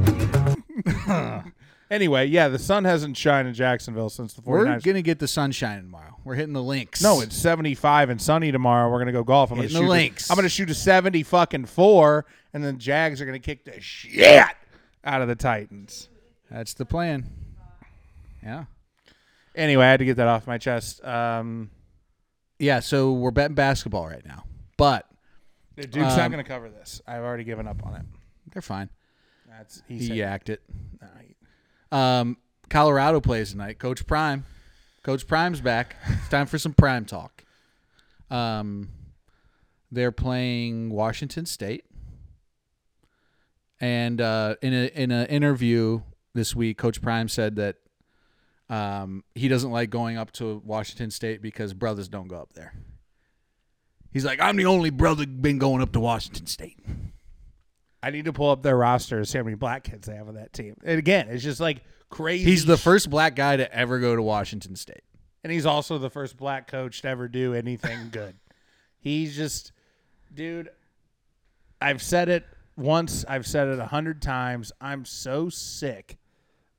anyway, 1.91 2.25
yeah, 2.27 2.47
the 2.49 2.59
sun 2.59 2.83
hasn't 2.85 3.17
shined 3.17 3.47
in 3.47 3.53
Jacksonville 3.53 4.09
since 4.09 4.33
the 4.33 4.41
49ers. 4.41 4.45
We're 4.45 4.79
gonna 4.79 5.01
get 5.01 5.19
the 5.19 5.27
sunshine 5.27 5.81
tomorrow. 5.81 6.17
We're 6.23 6.35
hitting 6.35 6.53
the 6.53 6.61
links. 6.61 7.01
no, 7.01 7.21
it's 7.21 7.35
75 7.35 8.09
and 8.11 8.21
sunny 8.21 8.51
tomorrow. 8.51 8.91
We're 8.91 8.99
gonna 8.99 9.11
go 9.11 9.23
golf. 9.23 9.49
I'm 9.51 9.57
gonna 9.57 9.67
Hitting 9.69 9.83
the 9.83 9.89
links. 9.89 10.29
I'm 10.29 10.35
gonna 10.35 10.49
shoot 10.49 10.69
a 10.69 10.75
70 10.75 11.23
fucking 11.23 11.65
four, 11.65 12.25
and 12.53 12.63
then 12.63 12.77
Jags 12.77 13.19
are 13.21 13.25
gonna 13.25 13.39
kick 13.39 13.65
the 13.65 13.79
shit 13.81 14.45
out 15.03 15.21
of 15.21 15.27
the 15.27 15.35
Titans. 15.35 16.09
that's 16.49 16.73
the 16.75 16.85
plan. 16.85 17.27
Yeah. 18.43 18.65
Anyway, 19.55 19.85
I 19.85 19.91
had 19.91 19.97
to 19.97 20.05
get 20.05 20.17
that 20.17 20.27
off 20.27 20.47
my 20.47 20.57
chest. 20.57 21.03
Um, 21.03 21.69
Yeah. 22.59 22.79
So 22.79 23.11
we're 23.13 23.31
betting 23.31 23.55
basketball 23.55 24.07
right 24.07 24.25
now, 24.25 24.45
but 24.77 25.07
Duke's 25.75 25.95
not 25.95 26.19
Um, 26.19 26.31
gonna 26.31 26.43
cover 26.43 26.69
this. 26.69 27.01
I've 27.07 27.23
already 27.23 27.43
given 27.43 27.67
up 27.67 27.85
on 27.85 27.95
it. 27.95 28.05
they're 28.53 28.61
fine. 28.61 28.89
That's 29.49 29.81
he, 29.87 29.97
He 29.97 30.09
yacked 30.19 30.49
it. 30.49 30.61
Nah, 31.01 31.07
he- 31.19 31.35
Um, 31.91 32.37
Colorado 32.69 33.19
plays 33.19 33.51
tonight. 33.51 33.79
Coach 33.79 34.05
Prime. 34.07 34.45
Coach 35.03 35.27
Prime's 35.27 35.59
back. 35.61 35.95
It's 36.07 36.29
time 36.29 36.45
for 36.45 36.57
some 36.57 36.73
prime 36.73 37.05
talk. 37.05 37.43
Um, 38.29 38.89
they're 39.91 40.11
playing 40.11 40.89
Washington 40.91 41.45
State, 41.45 41.83
and 43.79 44.21
uh, 44.21 44.55
in 44.61 44.73
a 44.73 44.85
in 44.87 45.11
an 45.11 45.25
interview 45.27 46.01
this 46.33 46.55
week, 46.55 46.77
Coach 46.77 47.01
Prime 47.01 47.27
said 47.27 47.55
that 47.57 47.77
um, 48.71 49.25
he 49.35 49.49
doesn't 49.49 49.69
like 49.69 49.89
going 49.89 50.17
up 50.17 50.31
to 50.31 50.61
Washington 50.65 51.11
State 51.11 51.41
because 51.41 51.73
brothers 51.73 52.07
don't 52.07 52.29
go 52.29 52.37
up 52.37 52.53
there. 52.53 52.73
He's 54.13 54.23
like, 54.23 54.39
I'm 54.39 54.55
the 54.55 54.65
only 54.65 54.89
brother 54.89 55.27
been 55.27 55.57
going 55.57 55.81
up 55.81 55.91
to 55.91 55.99
Washington 55.99 56.47
State. 56.47 56.79
I 58.01 58.11
need 58.11 58.25
to 58.25 58.33
pull 58.33 58.49
up 58.49 58.63
their 58.63 58.77
roster. 58.77 59.19
To 59.19 59.25
see 59.25 59.37
how 59.37 59.43
many 59.43 59.57
black 59.57 59.83
kids 59.83 60.07
they 60.07 60.15
have 60.15 60.29
on 60.29 60.35
that 60.35 60.53
team. 60.53 60.75
And 60.85 60.97
again, 60.97 61.27
it's 61.29 61.43
just 61.43 61.59
like 61.59 61.83
crazy. 62.09 62.45
He's 62.45 62.65
the 62.65 62.77
first 62.77 63.09
black 63.09 63.35
guy 63.35 63.57
to 63.57 63.71
ever 63.75 63.99
go 63.99 64.15
to 64.15 64.21
Washington 64.21 64.77
State. 64.77 65.03
and 65.43 65.51
he's 65.51 65.65
also 65.65 65.97
the 65.97 66.09
first 66.09 66.37
black 66.37 66.67
coach 66.67 67.01
to 67.01 67.09
ever 67.09 67.27
do 67.27 67.53
anything 67.53 68.09
good. 68.11 68.35
He's 68.99 69.35
just, 69.35 69.73
dude. 70.33 70.69
I've 71.81 72.01
said 72.01 72.29
it 72.29 72.45
once. 72.77 73.25
I've 73.27 73.45
said 73.45 73.67
it 73.67 73.79
a 73.79 73.87
hundred 73.87 74.21
times. 74.21 74.71
I'm 74.79 75.03
so 75.03 75.49
sick 75.49 76.17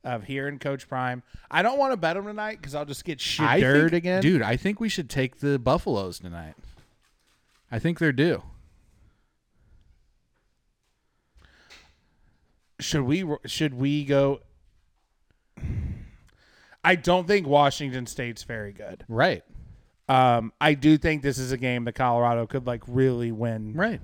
of 0.05 0.25
hearing 0.25 0.59
Coach 0.59 0.89
Prime. 0.89 1.23
I 1.51 1.63
don't 1.63 1.79
want 1.79 1.93
to 1.93 1.97
bet 1.97 2.17
him 2.17 2.25
tonight 2.27 2.59
because 2.61 2.75
I'll 2.75 2.85
just 2.85 3.05
get 3.05 3.21
shit 3.21 3.47
I 3.47 3.61
dirt 3.61 3.91
think- 3.91 3.93
again. 3.93 4.23
Dude, 4.23 4.43
I 4.43 4.57
think 4.57 4.81
we 4.81 4.89
should 4.89 5.09
take 5.11 5.39
the 5.39 5.59
Buffaloes 5.59 6.19
tonight. 6.19 6.55
I 7.71 7.79
think 7.79 7.99
they're 7.99 8.13
due. 8.13 8.43
should 12.81 13.03
we 13.03 13.25
should 13.47 13.75
we 13.75 14.05
go? 14.05 14.41
I 16.85 16.97
don't 16.97 17.27
think 17.29 17.47
Washington 17.47 18.07
State's 18.07 18.43
very 18.43 18.73
good. 18.73 19.05
Right. 19.09 19.45
Um, 20.09 20.53
I 20.61 20.75
do 20.75 20.99
think 20.99 21.23
this 21.23 21.39
is 21.39 21.53
a 21.53 21.57
game 21.57 21.85
that 21.85 21.93
Colorado 21.93 22.47
could 22.47 22.67
like 22.67 22.83
really 22.89 23.31
win. 23.31 23.75
Right. 23.75 24.01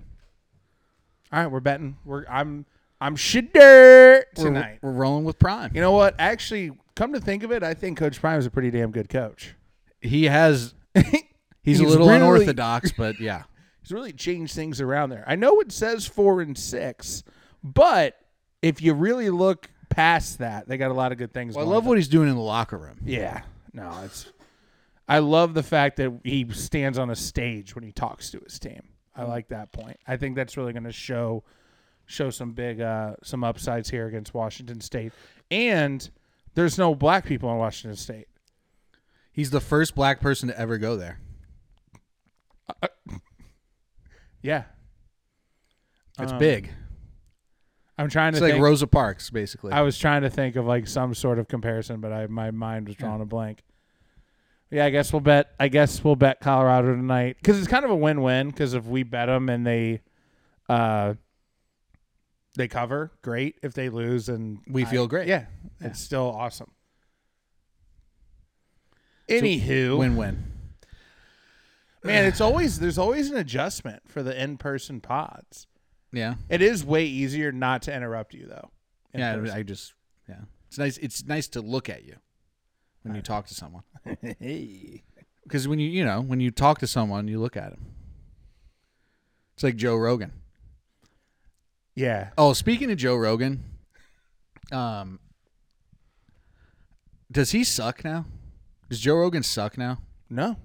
All 1.33 1.41
right, 1.43 1.49
we're 1.51 1.61
betting. 1.61 1.97
We're 2.05 2.25
I'm 2.29 2.67
I'm 3.01 3.17
shit 3.17 3.53
dirt 3.55 4.27
We're, 4.37 4.45
tonight. 4.45 4.79
we're 4.83 4.93
rolling 4.93 5.25
with 5.25 5.39
Prime. 5.39 5.71
You 5.75 5.81
know 5.81 5.93
what? 5.93 6.15
Actually, 6.19 6.73
come 6.97 7.13
to 7.13 7.21
think 7.21 7.43
of 7.43 7.53
it, 7.53 7.63
I 7.63 7.75
think 7.75 7.99
Coach 7.99 8.21
Prime 8.21 8.39
is 8.39 8.47
a 8.47 8.51
pretty 8.51 8.71
damn 8.71 8.91
good 8.91 9.09
coach. 9.09 9.55
He 10.01 10.25
has 10.25 10.75
he's, 10.95 11.05
He's 11.63 11.81
a 11.81 11.85
little 11.85 12.07
really- 12.09 12.21
unorthodox, 12.21 12.93
but 12.93 13.21
yeah. 13.21 13.45
He's 13.83 13.93
really 13.93 14.13
changed 14.13 14.55
things 14.55 14.81
around 14.81 15.11
there. 15.11 15.25
I 15.27 15.35
know 15.37 15.61
it 15.61 15.73
says 15.73 16.07
four 16.07 16.41
and 16.43 16.59
six, 16.59 17.23
but 17.63 18.17
if 18.61 18.83
you 18.83 18.93
really 18.93 19.31
look 19.31 19.71
past 19.89 20.39
that, 20.41 20.69
they 20.69 20.77
got 20.77 20.91
a 20.91 20.95
lot 20.95 21.11
of 21.13 21.19
good 21.19 21.33
things. 21.33 21.55
Well, 21.55 21.63
I 21.63 21.67
going 21.67 21.75
love 21.75 21.85
for 21.85 21.89
what 21.91 21.99
he's 21.99 22.09
doing 22.09 22.29
in 22.29 22.35
the 22.35 22.43
locker 22.43 22.77
room. 22.77 22.99
Yeah. 23.05 23.43
No, 23.73 23.91
it's. 24.05 24.27
I 25.09 25.21
love 25.21 25.55
the 25.55 25.63
fact 25.63 25.97
that 25.97 26.21
he 26.23 26.47
stands 26.53 26.99
on 26.99 27.09
a 27.09 27.17
stage 27.17 27.75
when 27.75 27.83
he 27.83 27.93
talks 27.93 28.31
to 28.33 28.41
his 28.41 28.59
team. 28.59 28.83
I 29.17 29.25
like 29.25 29.49
that 29.49 29.73
point. 29.73 29.99
I 30.07 30.19
think 30.19 30.37
that's 30.37 30.57
really 30.59 30.75
going 30.75 30.85
to 30.85 30.93
show 30.93 31.45
show 32.09 32.31
some 32.31 32.51
big 32.51 32.81
uh, 32.81 33.15
some 33.23 33.45
upsides 33.45 33.89
here 33.91 34.09
against 34.09 34.35
Washington 34.35 34.81
State. 34.81 35.13
And 35.51 36.11
there's 36.55 36.77
no 36.77 36.97
black 36.97 37.25
people 37.25 37.51
in 37.53 37.59
Washington 37.59 37.97
State. 37.97 38.27
He's 39.31 39.51
the 39.51 39.61
first 39.61 39.95
black 39.95 40.21
person 40.21 40.49
to 40.49 40.59
ever 40.59 40.79
go 40.79 40.97
there. 40.97 41.21
Yeah. 44.43 44.65
It's 46.19 46.33
Um, 46.33 46.39
big. 46.39 46.71
I'm 47.97 48.09
trying 48.09 48.33
to 48.33 48.37
It's 48.39 48.43
like 48.43 48.53
think. 48.53 48.65
Rosa 48.65 48.87
Parks, 48.87 49.31
basically. 49.31 49.73
I 49.73 49.83
was 49.83 49.99
trying 49.99 50.23
to 50.23 50.31
think 50.31 50.57
of 50.57 50.67
like 50.67 50.87
some 50.87 51.15
sort 51.15 51.39
of 51.39 51.49
comparison, 51.49 52.01
but 52.01 52.13
I 52.13 52.27
my 52.27 52.51
mind 52.51 52.87
was 52.89 52.97
drawing 52.97 53.21
a 53.21 53.27
blank. 53.27 53.63
Yeah, 54.71 54.85
I 54.85 54.91
guess 54.91 55.13
we'll 55.13 55.21
bet. 55.21 55.51
I 55.59 55.69
guess 55.69 56.03
we'll 56.05 56.17
bet 56.17 56.41
Colorado 56.41 56.95
tonight 56.95 57.37
because 57.41 57.59
it's 57.59 57.69
kind 57.69 57.85
of 57.85 57.91
a 57.91 57.97
win-win. 57.97 58.51
Because 58.51 58.75
if 58.75 58.85
we 58.85 59.03
bet 59.03 59.27
them 59.27 59.49
and 59.49 59.67
they, 59.67 60.03
uh, 60.69 61.15
they 62.59 62.69
cover, 62.69 63.13
great. 63.23 63.59
If 63.63 63.73
they 63.73 63.89
lose, 63.89 64.29
and 64.29 64.59
We 64.69 64.85
feel 64.85 65.07
great. 65.07 65.29
Yeah, 65.29 65.47
it's 65.81 66.01
still 66.01 66.31
awesome. 66.31 66.73
Anywho, 69.29 69.99
Win-win. 69.99 70.43
man, 72.03 72.25
it's 72.25 72.41
always 72.41 72.81
there's 72.81 72.99
always 72.99 73.31
an 73.31 73.37
adjustment 73.37 74.03
for 74.09 74.23
the 74.23 74.39
in-person 74.43 75.01
pods. 75.01 75.67
Yeah. 76.13 76.35
It 76.49 76.63
is 76.63 76.85
way 76.85 77.05
easier 77.05 77.53
not 77.53 77.83
to 77.83 77.95
interrupt 77.95 78.33
you 78.35 78.47
though. 78.47 78.71
in 79.13 79.21
Yeah, 79.21 79.37
person. 79.37 79.57
I 79.57 79.63
just 79.63 79.93
yeah. 80.29 80.41
It's 80.69 80.79
nice 80.79 80.97
it's 80.99 81.25
nice 81.27 81.49
to 81.49 81.61
look 81.61 81.89
at 81.89 82.05
you 82.05 82.17
when 83.03 83.15
you 83.15 83.23
talk 83.23 83.47
to 83.49 83.55
someone. 83.55 83.83
hey. 84.41 85.03
Because 85.45 85.69
when 85.69 85.79
you 85.79 85.89
you 85.91 86.05
know, 86.05 86.21
when 86.23 86.41
you 86.41 86.51
talk 86.51 86.79
to 86.79 86.87
someone, 86.87 87.29
you 87.29 87.39
look 87.39 87.57
at 87.57 87.73
him. 87.73 87.87
It's 89.55 89.63
like 89.63 89.77
Joe 89.77 89.97
Rogan. 89.97 90.33
Yeah. 91.99 92.31
Oh, 92.39 92.53
speaking 92.53 92.93
of 92.93 92.97
Joe 92.97 93.17
Rogan, 93.17 93.65
um, 94.71 95.19
does 97.29 97.51
he 97.51 97.65
suck 97.65 98.05
now? 98.05 98.25
Does 98.89 99.01
Joe 99.01 99.17
Rogan 99.17 99.43
suck 99.43 99.77
now? 99.77 99.99
No. 100.31 100.59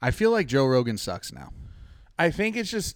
I 0.00 0.12
feel 0.12 0.30
like 0.30 0.46
Joe 0.46 0.64
Rogan 0.64 0.96
sucks 0.96 1.32
now. 1.32 1.52
I 2.20 2.30
think 2.30 2.56
it's 2.56 2.70
just 2.70 2.94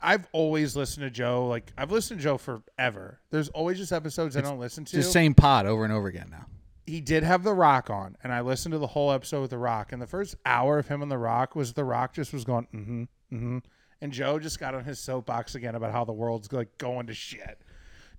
I've 0.00 0.26
always 0.32 0.74
listened 0.74 1.04
to 1.04 1.10
Joe. 1.10 1.46
Like 1.46 1.72
I've 1.76 1.92
listened 1.92 2.20
to 2.20 2.24
Joe 2.24 2.38
forever. 2.38 3.20
There's 3.30 3.50
always 3.50 3.76
just 3.76 3.92
episodes 3.92 4.34
I 4.34 4.40
don't 4.40 4.58
listen 4.58 4.86
to. 4.86 4.96
It's 4.96 5.08
the 5.08 5.12
same 5.12 5.34
pod 5.34 5.66
over 5.66 5.84
and 5.84 5.92
over 5.92 6.08
again 6.08 6.28
now. 6.30 6.46
he 6.86 7.02
did 7.02 7.22
have 7.22 7.42
The 7.42 7.52
Rock 7.52 7.90
on, 7.90 8.16
and 8.24 8.32
I 8.32 8.40
listened 8.40 8.72
to 8.72 8.78
the 8.78 8.86
whole 8.86 9.12
episode 9.12 9.42
with 9.42 9.50
The 9.50 9.58
Rock. 9.58 9.92
And 9.92 10.00
the 10.00 10.06
first 10.06 10.36
hour 10.46 10.78
of 10.78 10.88
him 10.88 11.02
on 11.02 11.10
The 11.10 11.18
Rock 11.18 11.54
was 11.54 11.74
The 11.74 11.84
Rock 11.84 12.14
just 12.14 12.32
was 12.32 12.44
going, 12.44 12.66
mm-hmm, 12.72 13.02
mm-hmm. 13.30 13.58
And 14.00 14.12
Joe 14.12 14.38
just 14.38 14.60
got 14.60 14.74
on 14.74 14.84
his 14.84 14.98
soapbox 14.98 15.54
again 15.54 15.74
about 15.74 15.92
how 15.92 16.04
the 16.04 16.12
world's 16.12 16.52
like 16.52 16.78
going 16.78 17.08
to 17.08 17.14
shit. 17.14 17.60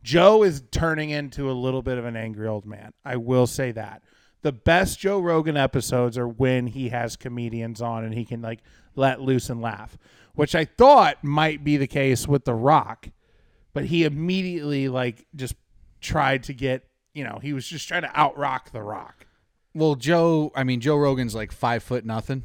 Joe 0.04 0.44
is 0.44 0.64
turning 0.72 1.10
into 1.10 1.50
a 1.50 1.54
little 1.54 1.82
bit 1.82 1.98
of 1.98 2.06
an 2.06 2.16
angry 2.16 2.48
old 2.48 2.66
man. 2.66 2.94
I 3.04 3.18
will 3.18 3.48
say 3.48 3.72
that. 3.72 4.02
The 4.42 4.52
best 4.52 5.00
Joe 5.00 5.20
Rogan 5.20 5.58
episodes 5.58 6.18
are 6.18 6.28
when 6.28 6.68
he 6.68 6.90
has 6.90 7.16
comedians 7.18 7.82
on 7.82 8.06
and 8.06 8.14
he 8.14 8.24
can 8.24 8.42
like 8.42 8.60
let 8.96 9.22
loose 9.22 9.50
and 9.50 9.62
laugh, 9.62 9.98
which 10.34 10.56
I 10.56 10.66
thought 10.66 11.24
might 11.24 11.64
be 11.64 11.76
the 11.76 11.88
case 11.88 12.28
with 12.28 12.46
The 12.46 12.54
Rock, 12.54 13.10
but 13.74 13.86
he 13.86 14.06
immediately 14.06 14.88
like 14.88 15.26
just 15.36 15.56
tried 16.00 16.44
to 16.44 16.54
get, 16.54 16.88
you 17.14 17.26
know, 17.26 17.40
he 17.42 17.52
was 17.52 17.68
just 17.68 17.88
trying 17.88 18.04
to 18.04 18.08
outrock 18.10 18.72
The 18.72 18.82
Rock. 18.82 19.26
Well, 19.74 19.96
Joe, 19.96 20.52
I 20.56 20.64
mean 20.64 20.80
Joe 20.80 20.98
Rogan's 20.98 21.36
like 21.36 21.52
five 21.52 21.84
foot 21.84 22.06
nothing, 22.06 22.44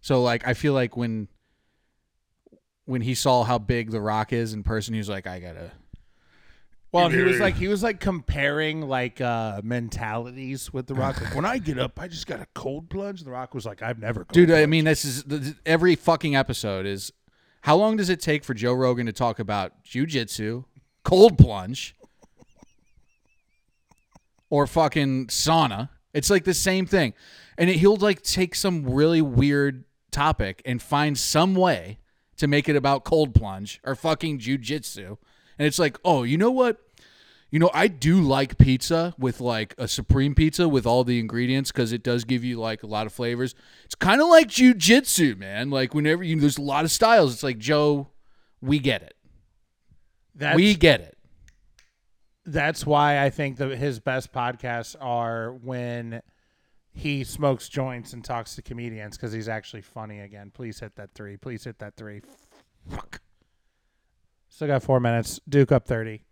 so 0.00 0.22
like 0.22 0.46
I 0.46 0.54
feel 0.54 0.72
like 0.72 0.96
when 0.96 1.28
when 2.86 3.02
he 3.02 3.14
saw 3.14 3.44
how 3.44 3.58
big 3.58 3.90
The 3.90 4.00
Rock 4.00 4.32
is 4.32 4.54
in 4.54 4.62
person, 4.62 4.94
he 4.94 4.98
was 4.98 5.08
like, 5.08 5.26
I 5.26 5.38
gotta. 5.40 5.72
Well, 6.92 7.10
he 7.10 7.20
was 7.20 7.38
like 7.38 7.56
he 7.56 7.68
was 7.68 7.82
like 7.82 8.00
comparing 8.00 8.80
like 8.80 9.20
uh 9.20 9.60
mentalities 9.62 10.72
with 10.72 10.86
The 10.86 10.94
Rock. 10.94 11.20
Like, 11.20 11.34
when 11.34 11.44
I 11.44 11.58
get 11.58 11.78
up, 11.78 12.00
I 12.00 12.08
just 12.08 12.26
got 12.26 12.40
a 12.40 12.46
cold 12.54 12.88
plunge. 12.88 13.22
The 13.22 13.30
Rock 13.30 13.54
was 13.54 13.66
like, 13.66 13.82
I've 13.82 13.98
never 13.98 14.20
cold 14.20 14.32
Dude, 14.32 14.50
I 14.50 14.54
plunged." 14.54 14.70
mean, 14.70 14.84
this 14.86 15.04
is 15.04 15.24
th- 15.24 15.54
every 15.66 15.94
fucking 15.94 16.34
episode 16.34 16.86
is. 16.86 17.12
How 17.62 17.74
long 17.76 17.96
does 17.96 18.08
it 18.08 18.20
take 18.20 18.44
for 18.44 18.54
Joe 18.54 18.72
Rogan 18.72 19.06
to 19.06 19.12
talk 19.12 19.40
about 19.40 19.84
jujitsu, 19.84 20.64
cold 21.02 21.36
plunge, 21.36 21.96
or 24.48 24.66
fucking 24.68 25.26
sauna? 25.26 25.88
It's 26.14 26.30
like 26.30 26.44
the 26.44 26.54
same 26.54 26.86
thing, 26.86 27.12
and 27.58 27.68
it, 27.68 27.76
he'll 27.76 27.96
like 27.96 28.22
take 28.22 28.54
some 28.54 28.88
really 28.88 29.20
weird 29.20 29.84
topic 30.12 30.62
and 30.64 30.80
find 30.80 31.18
some 31.18 31.54
way 31.56 31.98
to 32.36 32.46
make 32.46 32.68
it 32.68 32.76
about 32.76 33.04
cold 33.04 33.34
plunge 33.34 33.80
or 33.84 33.94
fucking 33.94 34.38
jujitsu, 34.38 35.16
and 35.58 35.66
it's 35.66 35.78
like, 35.78 35.98
oh, 36.04 36.22
you 36.22 36.36
know 36.36 36.50
what? 36.50 36.78
You 37.50 37.60
know, 37.60 37.70
I 37.72 37.86
do 37.88 38.20
like 38.20 38.58
pizza 38.58 39.14
with 39.18 39.40
like 39.40 39.74
a 39.78 39.86
supreme 39.86 40.34
pizza 40.34 40.68
with 40.68 40.84
all 40.84 41.04
the 41.04 41.20
ingredients 41.20 41.70
because 41.70 41.92
it 41.92 42.02
does 42.02 42.24
give 42.24 42.42
you 42.44 42.58
like 42.58 42.82
a 42.82 42.86
lot 42.86 43.06
of 43.06 43.12
flavors. 43.12 43.54
It's 43.84 43.94
kind 43.94 44.20
of 44.20 44.28
like 44.28 44.48
jujitsu, 44.48 45.38
man. 45.38 45.70
Like 45.70 45.94
whenever 45.94 46.24
you 46.24 46.38
there's 46.40 46.58
a 46.58 46.62
lot 46.62 46.84
of 46.84 46.90
styles. 46.90 47.32
It's 47.32 47.42
like 47.42 47.58
Joe, 47.58 48.08
we 48.60 48.78
get 48.80 49.02
it. 49.02 49.14
that's, 50.34 50.56
we 50.56 50.74
get 50.74 51.00
it. 51.00 51.16
that's 52.44 52.84
why 52.84 53.24
I 53.24 53.30
think 53.30 53.58
that 53.58 53.78
his 53.78 54.00
best 54.00 54.32
podcasts 54.32 54.96
are 55.00 55.52
when 55.52 56.20
he 56.96 57.24
smokes 57.24 57.68
joints 57.68 58.14
and 58.14 58.24
talks 58.24 58.54
to 58.56 58.62
comedians 58.62 59.16
because 59.16 59.30
he's 59.30 59.48
actually 59.48 59.82
funny 59.82 60.20
again. 60.20 60.50
Please 60.52 60.80
hit 60.80 60.96
that 60.96 61.10
three. 61.14 61.36
Please 61.36 61.62
hit 61.62 61.78
that 61.78 61.94
three. 61.94 62.22
Fuck. 62.88 63.20
Still 64.48 64.68
got 64.68 64.82
four 64.82 64.98
minutes. 64.98 65.38
Duke 65.46 65.72
up 65.72 65.86
thirty. 65.86 66.22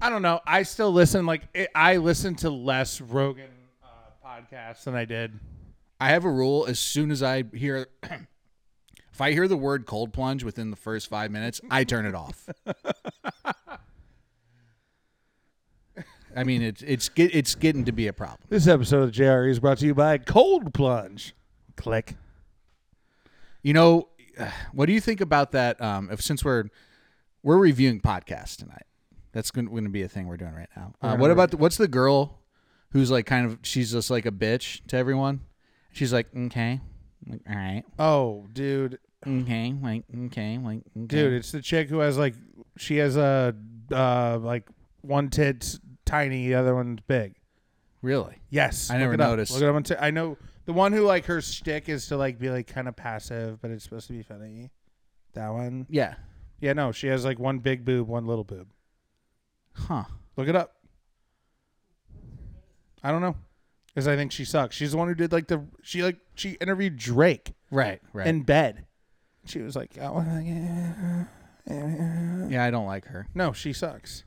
I 0.00 0.08
don't 0.08 0.22
know. 0.22 0.40
I 0.46 0.62
still 0.62 0.90
listen. 0.90 1.26
Like 1.26 1.42
it, 1.52 1.68
I 1.74 1.98
listen 1.98 2.34
to 2.36 2.48
less 2.48 3.02
Rogan 3.02 3.50
uh, 3.84 4.26
podcasts 4.26 4.84
than 4.84 4.94
I 4.94 5.04
did. 5.04 5.38
I 6.00 6.08
have 6.08 6.24
a 6.24 6.30
rule. 6.30 6.64
As 6.66 6.78
soon 6.78 7.10
as 7.10 7.22
I 7.22 7.44
hear, 7.52 7.86
if 8.02 9.20
I 9.20 9.32
hear 9.32 9.46
the 9.46 9.58
word 9.58 9.84
cold 9.84 10.14
plunge 10.14 10.42
within 10.42 10.70
the 10.70 10.76
first 10.76 11.08
five 11.08 11.30
minutes, 11.30 11.60
I 11.70 11.84
turn 11.84 12.06
it 12.06 12.14
off. 12.14 12.48
I 16.36 16.44
mean, 16.44 16.62
it's 16.62 16.82
it's 16.82 17.08
get, 17.08 17.34
it's 17.34 17.54
getting 17.54 17.84
to 17.84 17.92
be 17.92 18.06
a 18.06 18.12
problem. 18.12 18.40
This 18.48 18.66
episode 18.66 19.02
of 19.04 19.10
JRE 19.10 19.50
is 19.50 19.60
brought 19.60 19.78
to 19.78 19.86
you 19.86 19.94
by 19.94 20.18
Cold 20.18 20.74
Plunge. 20.74 21.34
Click. 21.76 22.16
You 23.62 23.72
know, 23.72 24.08
what 24.72 24.86
do 24.86 24.92
you 24.92 25.00
think 25.00 25.20
about 25.20 25.52
that? 25.52 25.80
Um, 25.80 26.08
if 26.10 26.20
since 26.20 26.44
we're 26.44 26.64
we're 27.42 27.58
reviewing 27.58 28.00
podcasts 28.00 28.56
tonight, 28.56 28.86
that's 29.32 29.50
going 29.50 29.68
to 29.84 29.90
be 29.90 30.02
a 30.02 30.08
thing 30.08 30.26
we're 30.26 30.36
doing 30.36 30.54
right 30.54 30.68
now. 30.76 30.94
Uh, 31.00 31.16
what 31.16 31.30
about 31.30 31.50
the, 31.50 31.56
what's 31.56 31.76
the 31.76 31.88
girl 31.88 32.40
who's 32.90 33.10
like 33.10 33.26
kind 33.26 33.46
of 33.46 33.58
she's 33.62 33.92
just 33.92 34.10
like 34.10 34.26
a 34.26 34.30
bitch 34.32 34.80
to 34.88 34.96
everyone? 34.96 35.40
She's 35.92 36.12
like, 36.12 36.26
okay, 36.36 36.80
like, 37.28 37.40
all 37.48 37.54
right, 37.56 37.84
Oh, 37.98 38.46
dude, 38.52 38.98
okay, 39.26 39.74
like 39.80 40.04
okay, 40.26 40.58
like 40.58 40.80
okay. 40.96 41.06
dude, 41.06 41.32
it's 41.34 41.52
the 41.52 41.62
chick 41.62 41.88
who 41.88 42.00
has 42.00 42.18
like 42.18 42.34
she 42.76 42.96
has 42.96 43.16
a 43.16 43.54
uh 43.92 44.38
like 44.40 44.68
one 45.02 45.28
tit's 45.30 45.78
tiny, 46.04 46.46
the 46.48 46.54
other 46.54 46.74
one's 46.74 47.00
big. 47.06 47.34
really? 48.02 48.36
Yes, 48.50 48.90
I 48.90 48.98
never 48.98 49.14
it 49.14 49.20
up. 49.20 49.30
noticed. 49.30 49.52
Look 49.52 49.62
it 49.62 49.68
up 49.68 49.74
on 49.74 49.82
t- 49.82 49.94
I 49.98 50.10
know 50.10 50.36
the 50.66 50.72
one 50.72 50.92
who 50.92 51.02
like 51.04 51.24
her 51.26 51.40
shtick 51.40 51.88
is 51.88 52.06
to 52.08 52.16
like 52.16 52.38
be 52.38 52.50
like 52.50 52.66
kind 52.66 52.88
of 52.88 52.96
passive, 52.96 53.60
but 53.60 53.70
it's 53.70 53.84
supposed 53.84 54.06
to 54.08 54.12
be 54.12 54.22
funny. 54.22 54.70
That 55.34 55.50
one, 55.52 55.86
Yeah, 55.90 56.14
yeah, 56.60 56.72
no, 56.74 56.92
she 56.92 57.08
has 57.08 57.24
like 57.24 57.38
one 57.38 57.58
big 57.58 57.84
boob, 57.84 58.06
one 58.08 58.26
little 58.26 58.44
boob. 58.44 58.68
huh? 59.74 60.04
Look 60.36 60.48
it 60.48 60.54
up. 60.56 60.76
I 63.02 63.10
don't 63.10 63.20
know, 63.20 63.36
because 63.88 64.06
I 64.08 64.16
think 64.16 64.32
she 64.32 64.44
sucks. 64.44 64.74
She's 64.76 64.92
the 64.92 64.96
one 64.96 65.08
who 65.08 65.14
did 65.14 65.32
like 65.32 65.48
the 65.48 65.64
she 65.82 66.02
like 66.02 66.18
she 66.34 66.52
interviewed 66.52 66.96
Drake 66.96 67.54
Right, 67.70 68.00
right. 68.12 68.26
in 68.26 68.42
bed. 68.42 68.86
She 69.46 69.58
was 69.60 69.76
like, 69.76 69.90
oh, 70.00 70.24
yeah, 71.68 72.64
I 72.64 72.70
don't 72.70 72.86
like 72.86 73.06
her. 73.06 73.26
no, 73.34 73.52
she 73.52 73.72
sucks. 73.72 74.24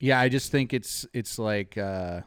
Yeah, 0.00 0.18
I 0.18 0.28
just 0.28 0.50
think 0.50 0.72
it's 0.72 1.06
it's 1.12 1.38
like 1.38 1.78
uh, 1.78 2.22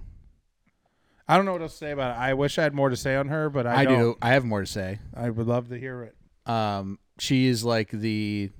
I 1.28 1.36
don't 1.36 1.46
know 1.46 1.54
what 1.54 1.62
else 1.62 1.74
to 1.74 1.78
say 1.80 1.92
about 1.92 2.16
it. 2.16 2.20
I 2.20 2.34
wish 2.36 2.58
I 2.60 2.64
had 2.64 2.74
more 2.74 2.90
to 2.90 2.96
say 2.96 3.16
on 3.16 3.28
her, 3.30 3.50
but 3.50 3.66
I, 3.66 3.82
I, 3.82 3.86
don't. 3.86 4.00
do. 4.00 4.16
I 4.22 4.30
have 4.30 4.46
more 4.46 4.62
to 4.62 4.68
say. 4.68 5.00
I 5.16 5.30
would 5.30 5.48
love 5.48 5.70
to 5.70 5.80
hear 5.80 6.04
it. 6.04 6.16
um, 6.52 7.00
she 7.20 7.48
is 7.48 7.64
like 7.64 7.90
the 7.90 8.52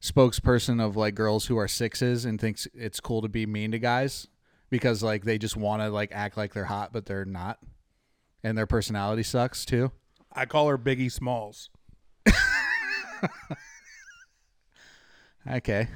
spokesperson 0.00 0.84
of 0.84 0.96
like 0.96 1.14
girls 1.14 1.46
who 1.46 1.56
are 1.56 1.68
sixes 1.68 2.24
and 2.24 2.40
thinks 2.40 2.66
it's 2.74 2.98
cool 2.98 3.22
to 3.22 3.28
be 3.28 3.46
mean 3.46 3.70
to 3.70 3.78
guys 3.78 4.26
because 4.68 5.02
like 5.02 5.24
they 5.24 5.38
just 5.38 5.56
want 5.56 5.80
to 5.80 5.88
like 5.90 6.10
act 6.12 6.36
like 6.36 6.52
they're 6.52 6.64
hot 6.64 6.92
but 6.92 7.06
they're 7.06 7.24
not 7.24 7.60
and 8.42 8.58
their 8.58 8.66
personality 8.66 9.22
sucks 9.22 9.64
too 9.64 9.92
I 10.32 10.46
call 10.46 10.68
her 10.68 10.78
Biggie 10.78 11.12
Smalls. 11.12 11.70
okay 15.48 15.86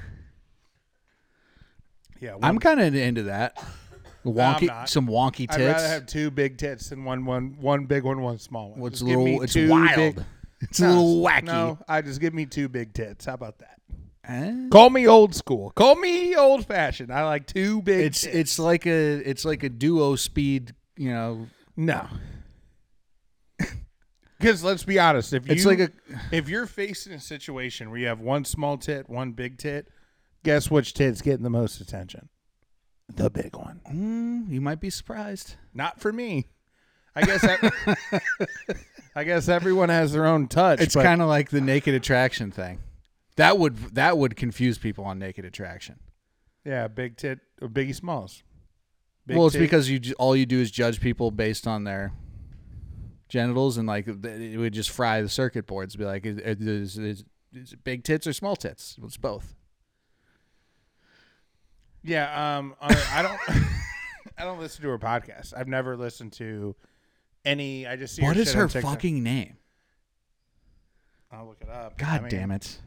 Yeah, 2.19 2.33
one, 2.33 2.43
i'm 2.43 2.59
kind 2.59 2.79
of 2.81 2.95
into 2.95 3.23
that 3.23 3.57
wonky 4.25 4.67
not. 4.67 4.89
some 4.89 5.07
wonky 5.07 5.47
tits. 5.49 5.55
I'd 5.57 5.65
rather 5.65 5.87
have 5.87 6.05
two 6.05 6.31
big 6.31 6.57
tits 6.57 6.89
than 6.89 7.03
one 7.05 7.25
one 7.25 7.57
one 7.59 7.85
big 7.85 8.03
one, 8.03 8.21
one 8.21 8.37
small 8.39 8.71
one. 8.71 8.79
Well, 8.79 8.87
it's 8.91 9.01
a 9.01 9.05
little 9.05 9.41
it's 9.41 9.55
wild 9.55 9.95
big- 10.15 10.23
it's 10.59 10.79
a 10.79 10.83
No, 10.83 10.89
little 11.03 11.23
wacky 11.23 11.43
No, 11.43 11.79
I 11.87 12.01
just 12.01 12.19
give 12.19 12.33
me 12.33 12.45
two 12.47 12.67
big 12.67 12.93
tits. 12.93 13.25
How 13.25 13.35
about 13.35 13.59
that? 13.59 13.79
Eh? 14.27 14.67
Call 14.69 14.89
me 14.89 15.07
old 15.07 15.33
school. 15.35 15.71
Call 15.71 15.95
me 15.95 16.35
old 16.35 16.65
fashioned. 16.65 17.13
I 17.13 17.23
like 17.25 17.45
two 17.47 17.81
big. 17.83 18.05
it's 18.07 18.21
tits. 18.21 18.35
it's 18.35 18.59
like 18.59 18.85
a 18.85 19.17
it's 19.29 19.45
like 19.45 19.63
a 19.63 19.69
duo 19.69 20.15
speed 20.15 20.73
you 20.97 21.11
know 21.11 21.47
no. 21.77 22.07
Because 24.39 24.63
let's 24.63 24.83
be 24.83 24.99
honest, 24.99 25.33
if 25.33 25.47
you 25.47 25.53
It's 25.53 25.65
like 25.65 25.79
a- 25.79 25.91
if 26.31 26.47
you're 26.47 26.67
facing 26.67 27.13
a 27.13 27.19
situation 27.19 27.89
where 27.89 27.99
you 27.99 28.05
have 28.07 28.19
one 28.19 28.45
small 28.45 28.77
tit, 28.77 29.09
one 29.09 29.31
big 29.31 29.57
tit, 29.57 29.87
guess 30.47 30.71
which 30.71 30.93
tit's 30.93 31.21
getting 31.21 31.43
the 31.43 31.49
most 31.49 31.81
attention? 31.81 32.29
The 33.13 33.29
big 33.29 33.55
one. 33.55 33.81
mm, 33.89 34.49
you 34.51 34.61
might 34.61 34.79
be 34.79 34.89
surprised 34.89 35.55
Not 35.73 35.99
for 35.99 36.11
me. 36.11 36.47
I 37.15 37.21
guess 37.23 37.41
that, 37.41 38.21
I 39.15 39.23
guess 39.23 39.49
everyone 39.49 39.89
has 39.89 40.13
their 40.13 40.25
own 40.25 40.47
touch. 40.47 40.79
It's 40.81 40.95
but 40.95 41.03
kind 41.03 41.21
of 41.21 41.27
like 41.27 41.49
the 41.49 41.61
naked 41.61 41.95
attraction 41.95 42.51
thing. 42.51 42.79
That 43.37 43.57
would 43.57 43.75
that 43.95 44.17
would 44.17 44.35
confuse 44.35 44.77
people 44.77 45.03
on 45.03 45.19
naked 45.19 45.43
attraction. 45.45 45.99
yeah, 46.63 46.87
big 46.87 47.17
tit 47.17 47.39
or 47.61 47.67
Biggie 47.69 47.95
Smalls. 47.95 48.43
Big 49.25 49.35
well, 49.37 49.47
it's 49.47 49.53
tit- 49.53 49.61
because 49.61 49.89
you 49.89 49.99
all 50.19 50.35
you 50.35 50.45
do 50.45 50.59
is 50.59 50.69
judge 50.71 51.01
people 51.01 51.31
based 51.31 51.65
on 51.67 51.83
their 51.83 52.13
genitals, 53.29 53.77
and 53.77 53.87
like 53.87 54.07
it 54.07 54.57
would 54.57 54.73
just 54.73 54.91
fry 54.91 55.21
the 55.21 55.29
circuit 55.29 55.65
boards. 55.67 55.95
Be 55.95 56.05
like, 56.05 56.25
is, 56.25 56.37
is, 56.37 56.97
is, 56.97 57.23
is 57.53 57.73
it 57.73 57.83
big 57.83 58.03
tits 58.03 58.27
or 58.27 58.33
small 58.33 58.55
tits? 58.55 58.95
It's 59.03 59.17
both. 59.17 59.55
Yeah. 62.03 62.57
Um, 62.57 62.75
I 62.81 63.05
I 63.13 63.21
don't 63.21 63.39
I 64.37 64.43
don't 64.43 64.59
listen 64.59 64.81
to 64.83 64.89
her 64.89 64.99
podcast. 64.99 65.53
I've 65.55 65.67
never 65.67 65.97
listened 65.97 66.33
to 66.33 66.75
any. 67.45 67.85
I 67.87 67.95
just 67.95 68.15
see 68.15 68.21
What 68.23 68.35
her 68.35 68.41
is 68.41 68.49
shit 68.49 68.55
her 68.57 68.63
on 68.63 68.69
TikTok. 68.69 68.91
fucking 68.91 69.23
name? 69.23 69.57
I'll 71.31 71.47
look 71.47 71.57
it 71.61 71.69
up. 71.69 71.97
God 71.97 72.29
damn 72.29 72.51
it! 72.51 72.79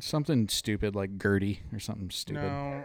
Something 0.00 0.48
stupid 0.48 0.94
like 0.96 1.18
Gertie 1.20 1.60
or 1.72 1.78
something 1.78 2.08
stupid. 2.10 2.42
No. 2.42 2.84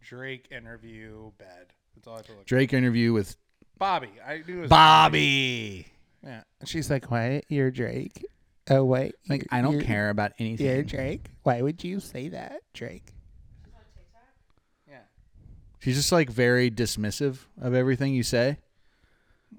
Drake 0.00 0.48
interview 0.50 1.30
bed. 1.36 1.74
That's 1.94 2.06
all 2.06 2.14
I 2.14 2.16
have 2.18 2.26
to 2.26 2.32
look. 2.32 2.46
Drake 2.46 2.72
interview 2.72 3.12
with 3.12 3.36
Bobbi. 3.78 4.08
I 4.26 4.42
knew 4.46 4.58
it 4.58 4.60
was 4.62 4.70
Bobbi. 4.70 5.84
Yeah. 6.24 6.42
And 6.60 6.68
she's 6.68 6.88
like, 6.90 7.10
"Why 7.10 7.42
you're 7.48 7.70
Drake? 7.70 8.24
Oh 8.70 8.84
wait, 8.84 9.14
Like 9.28 9.46
I 9.50 9.62
don't 9.62 9.80
care 9.80 10.10
about 10.10 10.32
You're 10.38 10.48
anything. 10.48 10.84
Drake. 10.86 11.26
Why 11.42 11.62
would 11.62 11.82
you 11.82 12.00
say 12.00 12.28
that, 12.30 12.60
Drake?" 12.74 13.12
Yeah. 14.88 14.98
She's 15.80 15.96
just 15.96 16.12
like 16.12 16.28
very 16.30 16.70
dismissive 16.70 17.38
of 17.60 17.74
everything 17.74 18.12
you 18.14 18.22
say. 18.22 18.58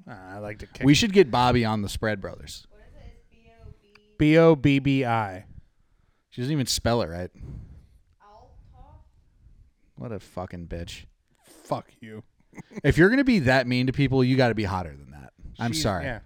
Uh, 0.07 0.13
I 0.13 0.37
like 0.39 0.59
to 0.59 0.67
kick. 0.67 0.85
We 0.85 0.93
should 0.93 1.13
get 1.13 1.31
Bobbi 1.31 1.67
on 1.67 1.81
the 1.81 1.89
Spread 1.89 2.21
Brothers. 2.21 2.67
What 2.69 2.81
is 2.81 3.07
it? 3.07 4.17
B 4.17 4.37
O 4.37 4.55
B 4.55 4.79
B 4.79 5.05
I. 5.05 5.45
She 6.29 6.41
doesn't 6.41 6.51
even 6.53 6.67
spell 6.67 7.01
it 7.01 7.07
right. 7.09 7.31
What 9.95 10.11
a 10.11 10.19
fucking 10.19 10.67
bitch. 10.67 11.05
Fuck 11.63 11.87
you. 11.99 12.23
If 12.83 12.97
you're 12.97 13.09
gonna 13.09 13.23
be 13.23 13.39
that 13.39 13.67
mean 13.67 13.87
to 13.87 13.93
people, 13.93 14.23
you 14.23 14.35
got 14.35 14.47
to 14.49 14.55
be 14.55 14.63
hotter 14.63 14.89
than 14.95 15.11
that. 15.11 15.33
I'm 15.59 15.71
She's- 15.71 15.83
sorry. 15.83 16.05
Yeah. 16.05 16.19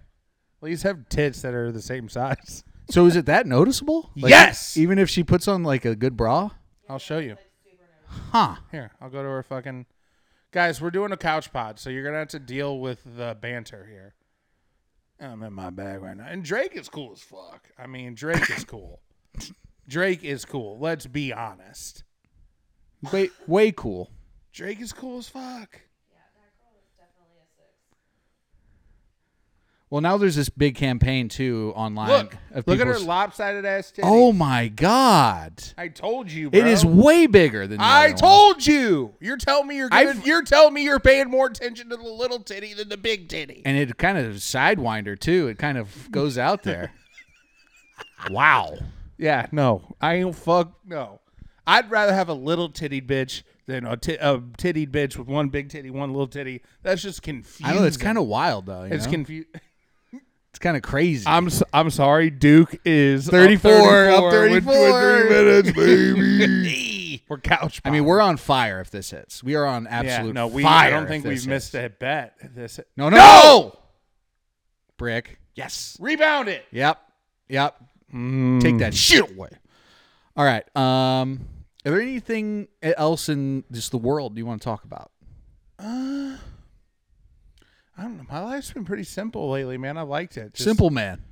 Please 0.58 0.82
have 0.82 1.08
tits 1.08 1.42
that 1.42 1.52
are 1.54 1.70
the 1.70 1.82
same 1.82 2.08
size. 2.08 2.64
So 2.90 3.06
is 3.06 3.16
it 3.16 3.26
that 3.26 3.46
noticeable? 3.46 4.10
Like, 4.16 4.30
Yes! 4.30 4.76
Even 4.76 4.98
if 4.98 5.08
she 5.08 5.24
puts 5.24 5.48
on 5.48 5.62
like 5.62 5.84
a 5.84 5.94
good 5.96 6.16
bra, 6.16 6.50
I'll 6.88 6.98
show 6.98 7.18
you. 7.18 7.36
huh? 8.30 8.56
Here, 8.70 8.92
I'll 9.00 9.10
go 9.10 9.22
to 9.22 9.28
her 9.28 9.42
fucking. 9.42 9.86
Guys, 10.52 10.80
we're 10.80 10.90
doing 10.90 11.10
a 11.10 11.16
couch 11.16 11.52
pod, 11.52 11.78
so 11.80 11.90
you're 11.90 12.04
gonna 12.04 12.18
have 12.18 12.28
to 12.28 12.38
deal 12.38 12.78
with 12.78 13.00
the 13.16 13.36
banter 13.40 13.86
here. 13.90 14.14
I'm 15.20 15.42
in 15.42 15.52
my 15.52 15.70
bag 15.70 16.02
right 16.02 16.16
now, 16.16 16.26
and 16.28 16.44
Drake 16.44 16.76
is 16.76 16.88
cool 16.88 17.12
as 17.12 17.20
fuck. 17.20 17.68
I 17.78 17.86
mean, 17.86 18.14
Drake 18.14 18.50
is 18.50 18.64
cool. 18.64 19.00
Drake 19.88 20.22
is 20.24 20.44
cool. 20.44 20.78
Let's 20.78 21.06
be 21.06 21.32
honest. 21.32 22.04
Way 23.12 23.30
way 23.46 23.72
cool. 23.72 24.10
Drake 24.52 24.80
is 24.80 24.92
cool 24.92 25.18
as 25.18 25.28
fuck. 25.28 25.80
Well, 29.94 30.00
now 30.00 30.16
there's 30.16 30.34
this 30.34 30.48
big 30.48 30.74
campaign 30.74 31.28
too 31.28 31.72
online. 31.76 32.08
Look, 32.08 32.36
of 32.50 32.66
look 32.66 32.80
at 32.80 32.86
her 32.88 32.94
people's- 32.94 33.06
lopsided 33.06 33.64
ass 33.64 33.92
titties. 33.92 34.00
Oh 34.02 34.32
my 34.32 34.66
god! 34.66 35.62
I 35.78 35.86
told 35.86 36.32
you, 36.32 36.50
bro. 36.50 36.58
It 36.58 36.66
is 36.66 36.84
way 36.84 37.28
bigger 37.28 37.68
than. 37.68 37.78
The 37.78 37.84
I 37.84 38.06
other 38.06 38.08
one. 38.14 38.16
told 38.16 38.66
you. 38.66 39.14
You're 39.20 39.36
telling 39.36 39.68
me 39.68 39.76
you're 39.76 39.88
I've- 39.92 40.14
giving, 40.14 40.26
you're 40.26 40.42
telling 40.42 40.74
me 40.74 40.82
you're 40.82 40.98
paying 40.98 41.30
more 41.30 41.46
attention 41.46 41.90
to 41.90 41.96
the 41.96 42.02
little 42.02 42.40
titty 42.40 42.74
than 42.74 42.88
the 42.88 42.96
big 42.96 43.28
titty. 43.28 43.62
and 43.64 43.76
it 43.76 43.96
kind 43.96 44.18
of 44.18 44.34
sidewinder 44.34 45.16
too. 45.16 45.46
It 45.46 45.58
kind 45.58 45.78
of 45.78 46.08
goes 46.10 46.38
out 46.38 46.64
there. 46.64 46.90
wow. 48.30 48.76
Yeah, 49.16 49.46
no, 49.52 49.94
I 50.00 50.14
ain't 50.16 50.34
fuck 50.34 50.72
no. 50.84 51.20
I'd 51.68 51.88
rather 51.88 52.12
have 52.12 52.28
a 52.28 52.34
little 52.34 52.68
tittied 52.68 53.06
bitch 53.06 53.44
than 53.66 53.86
a, 53.86 53.96
ti- 53.96 54.16
a 54.16 54.38
tittied 54.58 54.90
bitch 54.90 55.16
with 55.16 55.28
one 55.28 55.50
big 55.50 55.68
titty, 55.70 55.90
one 55.90 56.10
little 56.10 56.26
titty. 56.26 56.62
That's 56.82 57.00
just 57.00 57.22
confusing. 57.22 57.64
I 57.66 57.78
know 57.78 57.84
it's 57.84 57.96
kind 57.96 58.18
of 58.18 58.26
wild 58.26 58.66
though. 58.66 58.82
you 58.82 58.92
it's 58.92 59.04
know? 59.06 59.12
confused. 59.12 59.48
It's 60.54 60.60
kind 60.60 60.76
of 60.76 60.84
crazy. 60.84 61.24
I'm 61.26 61.48
s- 61.48 61.64
I'm 61.72 61.90
sorry. 61.90 62.30
Duke 62.30 62.76
is 62.84 63.26
up 63.26 63.32
34, 63.32 63.72
up 64.10 64.30
34. 64.30 64.50
with 64.50 64.64
three 64.64 65.28
minutes, 65.28 65.72
baby. 65.76 67.24
we're 67.28 67.38
couch. 67.38 67.80
I 67.84 67.90
mean, 67.90 68.04
we're 68.04 68.20
on 68.20 68.36
fire 68.36 68.80
if 68.80 68.88
this 68.92 69.10
hits. 69.10 69.42
We 69.42 69.56
are 69.56 69.66
on 69.66 69.82
yeah, 69.84 69.90
absolute 69.90 70.32
no, 70.34 70.46
we. 70.46 70.62
fire. 70.62 70.86
I 70.86 70.90
don't 70.90 71.08
think 71.08 71.24
we've 71.24 71.32
hits. 71.34 71.46
missed 71.48 71.74
a 71.74 71.88
bet. 71.88 72.36
This 72.54 72.78
No, 72.96 73.08
no, 73.08 73.16
No! 73.16 73.78
Brick. 74.96 75.40
Yes. 75.56 75.96
rebound 75.98 76.46
it. 76.48 76.64
Yep. 76.70 77.00
Yep. 77.48 77.76
Take 78.60 78.78
that 78.78 78.94
shit 78.94 79.28
away. 79.28 79.48
All 80.36 80.44
right. 80.44 80.64
Um, 80.76 81.48
are 81.84 81.90
there 81.90 82.00
anything 82.00 82.68
else 82.80 83.28
in 83.28 83.64
just 83.72 83.90
the 83.90 83.98
world 83.98 84.38
you 84.38 84.46
want 84.46 84.62
to 84.62 84.64
talk 84.64 84.84
about? 84.84 85.10
I 87.96 88.02
don't 88.02 88.16
know. 88.16 88.24
My 88.30 88.40
life's 88.40 88.72
been 88.72 88.84
pretty 88.84 89.04
simple 89.04 89.50
lately, 89.50 89.78
man. 89.78 89.96
I 89.96 90.02
liked 90.02 90.36
it. 90.36 90.54
Just- 90.54 90.64
Simple 90.64 90.90
man. 90.90 91.22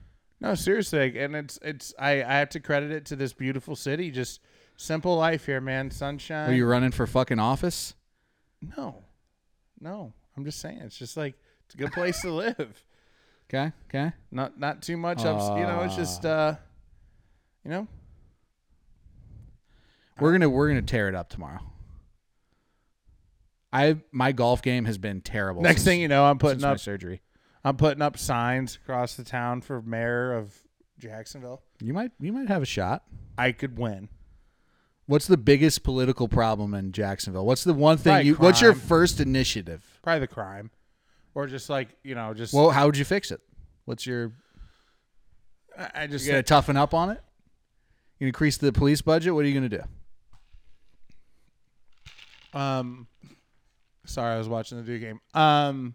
No, 0.41 0.55
seriously, 0.57 1.19
and 1.21 1.37
it's 1.37 1.59
it's 1.63 1.95
I 1.99 2.15
I 2.25 2.39
have 2.39 2.49
to 2.51 2.61
credit 2.61 2.91
it 2.91 3.05
to 3.07 3.17
this 3.17 3.33
beautiful 3.33 3.77
city. 3.77 4.11
Just 4.11 4.41
simple 4.77 5.17
life 5.17 5.47
here, 5.47 5.61
man. 5.61 5.91
Sunshine. 5.93 6.51
Are 6.51 6.53
you 6.55 6.67
running 6.67 6.91
for 6.91 7.07
fucking 7.07 7.39
office? 7.39 7.95
No, 8.77 9.05
no. 9.81 10.13
I'm 10.37 10.45
just 10.45 10.59
saying, 10.61 10.79
it's 10.79 10.97
just 10.99 11.17
like 11.17 11.35
it's 11.67 11.75
a 11.75 11.79
good 11.79 11.93
place 11.93 12.21
to 12.23 12.31
live. 12.33 12.85
Okay. 13.55 13.71
Okay. 13.91 14.13
Not 14.31 14.59
not 14.59 14.81
too 14.81 14.97
much. 14.97 15.27
ups, 15.27 15.45
you 15.59 15.63
know, 15.67 15.83
it's 15.83 15.95
just 15.95 16.25
uh, 16.25 16.55
you 17.65 17.71
know. 17.71 17.87
We're 20.19 20.33
gonna 20.33 20.49
we're 20.49 20.69
gonna 20.69 20.81
tear 20.81 21.09
it 21.11 21.15
up 21.15 21.29
tomorrow. 21.29 21.61
I 23.73 23.97
my 24.13 24.33
golf 24.33 24.63
game 24.63 24.85
has 24.85 24.99
been 24.99 25.21
terrible. 25.21 25.63
Next 25.63 25.77
since- 25.83 25.85
thing 25.85 26.01
you 26.01 26.09
know, 26.09 26.25
I'm 26.25 26.39
putting 26.39 26.65
up 26.65 26.79
surgery. 26.79 27.23
I'm 27.65 27.77
putting 27.77 28.03
up 28.03 28.19
signs 28.19 28.77
across 28.77 29.15
the 29.15 29.25
town 29.25 29.61
for 29.61 29.81
mayor 29.81 30.33
of 30.33 30.53
Jacksonville. 30.99 31.63
You 31.81 31.95
might 31.95 32.13
you 32.21 32.33
might 32.33 32.49
have 32.49 32.63
a 32.63 32.67
shot. 32.67 33.05
I 33.39 33.53
could 33.53 33.79
win. 33.79 34.09
What's 35.07 35.27
the 35.27 35.37
biggest 35.37 35.83
political 35.83 36.29
problem 36.29 36.75
in 36.75 36.93
Jacksonville? 36.93 37.45
What's 37.45 37.65
the 37.65 37.75
one 37.75 37.99
thing 37.99 38.13
Probably 38.13 38.27
you? 38.29 38.35
What's 38.35 38.61
your 38.61 38.75
first 38.75 39.21
initiative? 39.21 39.85
Probably 40.03 40.21
the 40.21 40.27
crime, 40.29 40.71
or 41.35 41.47
just 41.47 41.69
like 41.71 41.89
you 42.03 42.15
know, 42.15 42.35
just 42.35 42.53
Well, 42.55 42.71
how 42.71 42.87
would 42.87 42.97
you 42.97 43.05
fix 43.05 43.31
it? 43.31 43.41
What's 43.85 44.07
your? 44.07 44.33
I 45.79 45.91
I 45.95 46.07
just 46.07 46.25
You 46.25 46.33
gonna 46.33 46.43
toughen 46.43 46.77
up 46.77 46.95
on 46.95 47.11
it? 47.11 47.21
You 48.19 48.27
increase 48.27 48.57
the 48.57 48.73
police 48.73 49.03
budget? 49.03 49.35
What 49.35 49.45
are 49.45 49.49
you 49.49 49.55
gonna 49.55 49.69
do? 49.69 49.83
Um, 52.55 53.07
sorry, 54.05 54.35
I 54.35 54.39
was 54.39 54.49
watching 54.49 54.79
the 54.79 54.85
Duke 54.85 55.01
game. 55.01 55.21
Um, 55.35 55.95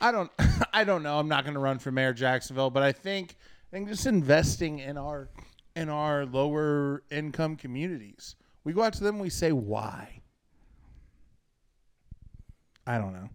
I 0.00 0.12
don't, 0.12 0.30
I 0.72 0.84
don't 0.84 1.02
know. 1.02 1.18
I'm 1.18 1.28
not 1.28 1.44
going 1.44 1.54
to 1.54 1.60
run 1.60 1.78
for 1.78 1.90
mayor 1.90 2.12
Jacksonville, 2.12 2.70
but 2.70 2.82
I 2.82 2.92
think, 2.92 3.36
I 3.70 3.76
think 3.76 3.88
just 3.88 4.06
investing 4.06 4.78
in 4.78 4.96
our, 4.96 5.28
in 5.76 5.88
our 5.88 6.24
lower 6.26 7.02
income 7.10 7.56
communities. 7.56 8.36
We 8.64 8.72
go 8.72 8.82
out 8.82 8.94
to 8.94 9.04
them, 9.04 9.18
we 9.18 9.30
say 9.30 9.52
why. 9.52 10.20
I 12.86 12.98
don't 12.98 13.12
know. 13.12 13.28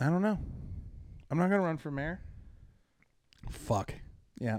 I 0.00 0.06
don't 0.06 0.22
know. 0.22 0.38
I'm 1.30 1.38
not 1.38 1.48
going 1.48 1.60
to 1.60 1.66
run 1.66 1.78
for 1.78 1.90
mayor. 1.90 2.20
Fuck. 3.50 3.94
Yeah. 4.38 4.58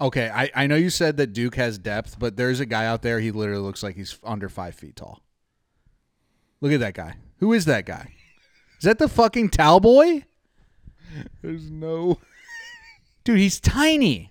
Okay, 0.00 0.30
I, 0.30 0.50
I 0.54 0.66
know 0.66 0.76
you 0.76 0.88
said 0.88 1.18
that 1.18 1.34
Duke 1.34 1.56
has 1.56 1.76
depth, 1.78 2.18
but 2.18 2.36
there's 2.36 2.58
a 2.60 2.66
guy 2.66 2.86
out 2.86 3.02
there. 3.02 3.20
He 3.20 3.30
literally 3.30 3.60
looks 3.62 3.82
like 3.82 3.96
he's 3.96 4.18
under 4.24 4.48
five 4.48 4.74
feet 4.74 4.96
tall. 4.96 5.20
Look 6.62 6.72
at 6.72 6.80
that 6.80 6.94
guy. 6.94 7.16
Who 7.38 7.52
is 7.52 7.66
that 7.66 7.84
guy? 7.84 8.14
Is 8.78 8.84
that 8.84 8.98
the 8.98 9.08
fucking 9.08 9.50
towel 9.50 9.80
boy? 9.80 10.24
There's 11.42 11.70
no, 11.70 12.18
Dude, 13.24 13.38
he's 13.38 13.60
tiny. 13.60 14.30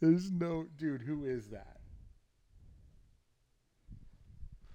there's 0.00 0.30
no, 0.30 0.66
dude. 0.78 1.02
Who 1.02 1.24
is 1.24 1.48
that? 1.48 1.76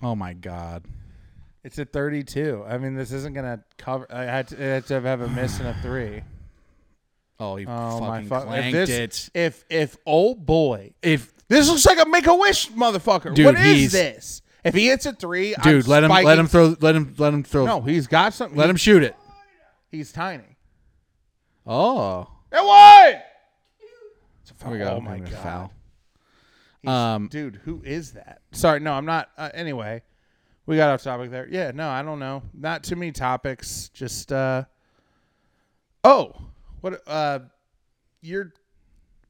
Oh 0.01 0.15
my 0.15 0.33
god. 0.33 0.85
It's 1.63 1.79
a 1.79 1.85
32. 1.85 2.63
I 2.67 2.77
mean, 2.77 2.95
this 2.95 3.11
isn't 3.11 3.33
gonna 3.33 3.63
cover. 3.77 4.05
I 4.11 4.23
had 4.23 4.49
to, 4.49 4.57
I 4.63 4.67
had 4.75 4.85
to 4.87 5.01
have 5.01 5.21
a 5.21 5.27
miss 5.27 5.59
and 5.59 5.67
a 5.67 5.73
three. 5.81 6.21
Oh, 7.39 7.55
he 7.55 7.65
Oh 7.67 7.99
my 7.99 8.23
fucking 8.23 8.29
fuck! 8.29 8.41
If 8.43 8.47
clanked 8.49 8.73
this, 8.73 8.89
it. 8.89 9.29
if 9.33 9.65
if 9.69 9.97
old 10.05 10.45
boy, 10.45 10.93
If 11.01 11.33
this 11.47 11.69
looks 11.69 11.85
like 11.85 11.99
a 11.99 12.05
Make 12.09 12.25
a 12.27 12.35
Wish 12.35 12.69
motherfucker. 12.71 13.33
Dude, 13.35 13.45
what 13.45 13.55
is 13.55 13.61
he's- 13.63 13.91
this? 13.91 14.41
If 14.63 14.73
he 14.73 14.87
hits 14.87 15.05
a 15.05 15.13
three, 15.13 15.53
dude, 15.63 15.85
I'm 15.85 15.89
let 15.89 16.03
him 16.03 16.09
let 16.11 16.21
spiking- 16.23 16.39
him 16.41 16.47
throw 16.47 16.75
let 16.81 16.95
him 16.95 17.13
let 17.17 17.33
him 17.33 17.43
throw 17.43 17.65
No, 17.65 17.81
he's 17.81 18.07
got 18.07 18.33
something. 18.33 18.57
let 18.57 18.69
him 18.69 18.75
shoot 18.75 19.03
it. 19.03 19.15
He's 19.91 20.11
tiny. 20.11 20.57
Oh. 21.65 22.27
It 22.51 22.63
won. 22.63 23.21
It's 24.41 24.51
a 24.51 24.53
foul. 24.55 24.71
We. 24.71 24.83
Oh 24.83 24.99
my 24.99 25.17
a 25.17 25.19
god. 25.19 25.31
foul. 25.39 25.71
He's- 26.81 26.91
Um, 26.91 27.27
dude, 27.29 27.61
who 27.63 27.81
is 27.85 28.13
that? 28.13 28.41
Sorry, 28.51 28.79
no, 28.79 28.93
I'm 28.93 29.05
not. 29.05 29.29
Uh, 29.37 29.49
anyway, 29.53 30.01
we 30.65 30.75
got 30.75 30.89
off 30.89 31.03
topic 31.03 31.29
there. 31.31 31.47
Yeah, 31.49 31.71
no, 31.73 31.87
I 31.89 32.01
don't 32.01 32.19
know. 32.19 32.41
Not 32.53 32.83
too 32.83 32.95
many 32.95 33.11
topics. 33.11 33.89
Just 33.93 34.31
uh. 34.33 34.63
Oh, 36.03 36.33
what? 36.81 37.01
Uh, 37.07 37.39
you're 38.21 38.53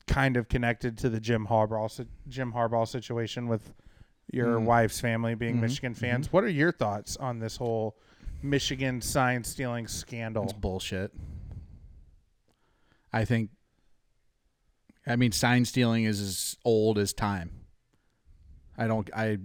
kind 0.08 0.38
of 0.38 0.48
connected 0.48 0.98
to 1.00 1.10
the 1.10 1.20
Jim 1.20 1.48
Harbaugh 1.48 2.06
Jim 2.28 2.54
Harbaugh 2.54 2.88
situation 2.88 3.48
with 3.48 3.74
your 4.32 4.60
Mm. 4.60 4.64
wife's 4.66 5.00
family 5.00 5.36
being 5.36 5.54
Mm-hmm. 5.56 5.62
Michigan 5.62 5.94
fans. 5.94 6.32
What 6.34 6.44
are 6.44 6.50
your 6.50 6.72
thoughts 6.72 7.18
on 7.18 7.40
this 7.40 7.58
whole 7.58 7.98
Michigan 8.42 9.02
sign 9.02 9.44
stealing 9.44 9.88
scandal? 9.88 10.44
It's 10.46 10.54
bullshit. 10.54 11.12
I 13.14 13.26
think. 13.26 13.50
I 15.06 15.16
mean, 15.16 15.32
sign 15.32 15.64
stealing 15.66 16.04
is 16.04 16.20
as 16.20 16.58
old 16.66 16.98
as 17.00 17.14
time. 17.14 17.52
I 18.78 18.88
don't. 18.88 19.10
I. 19.16 19.38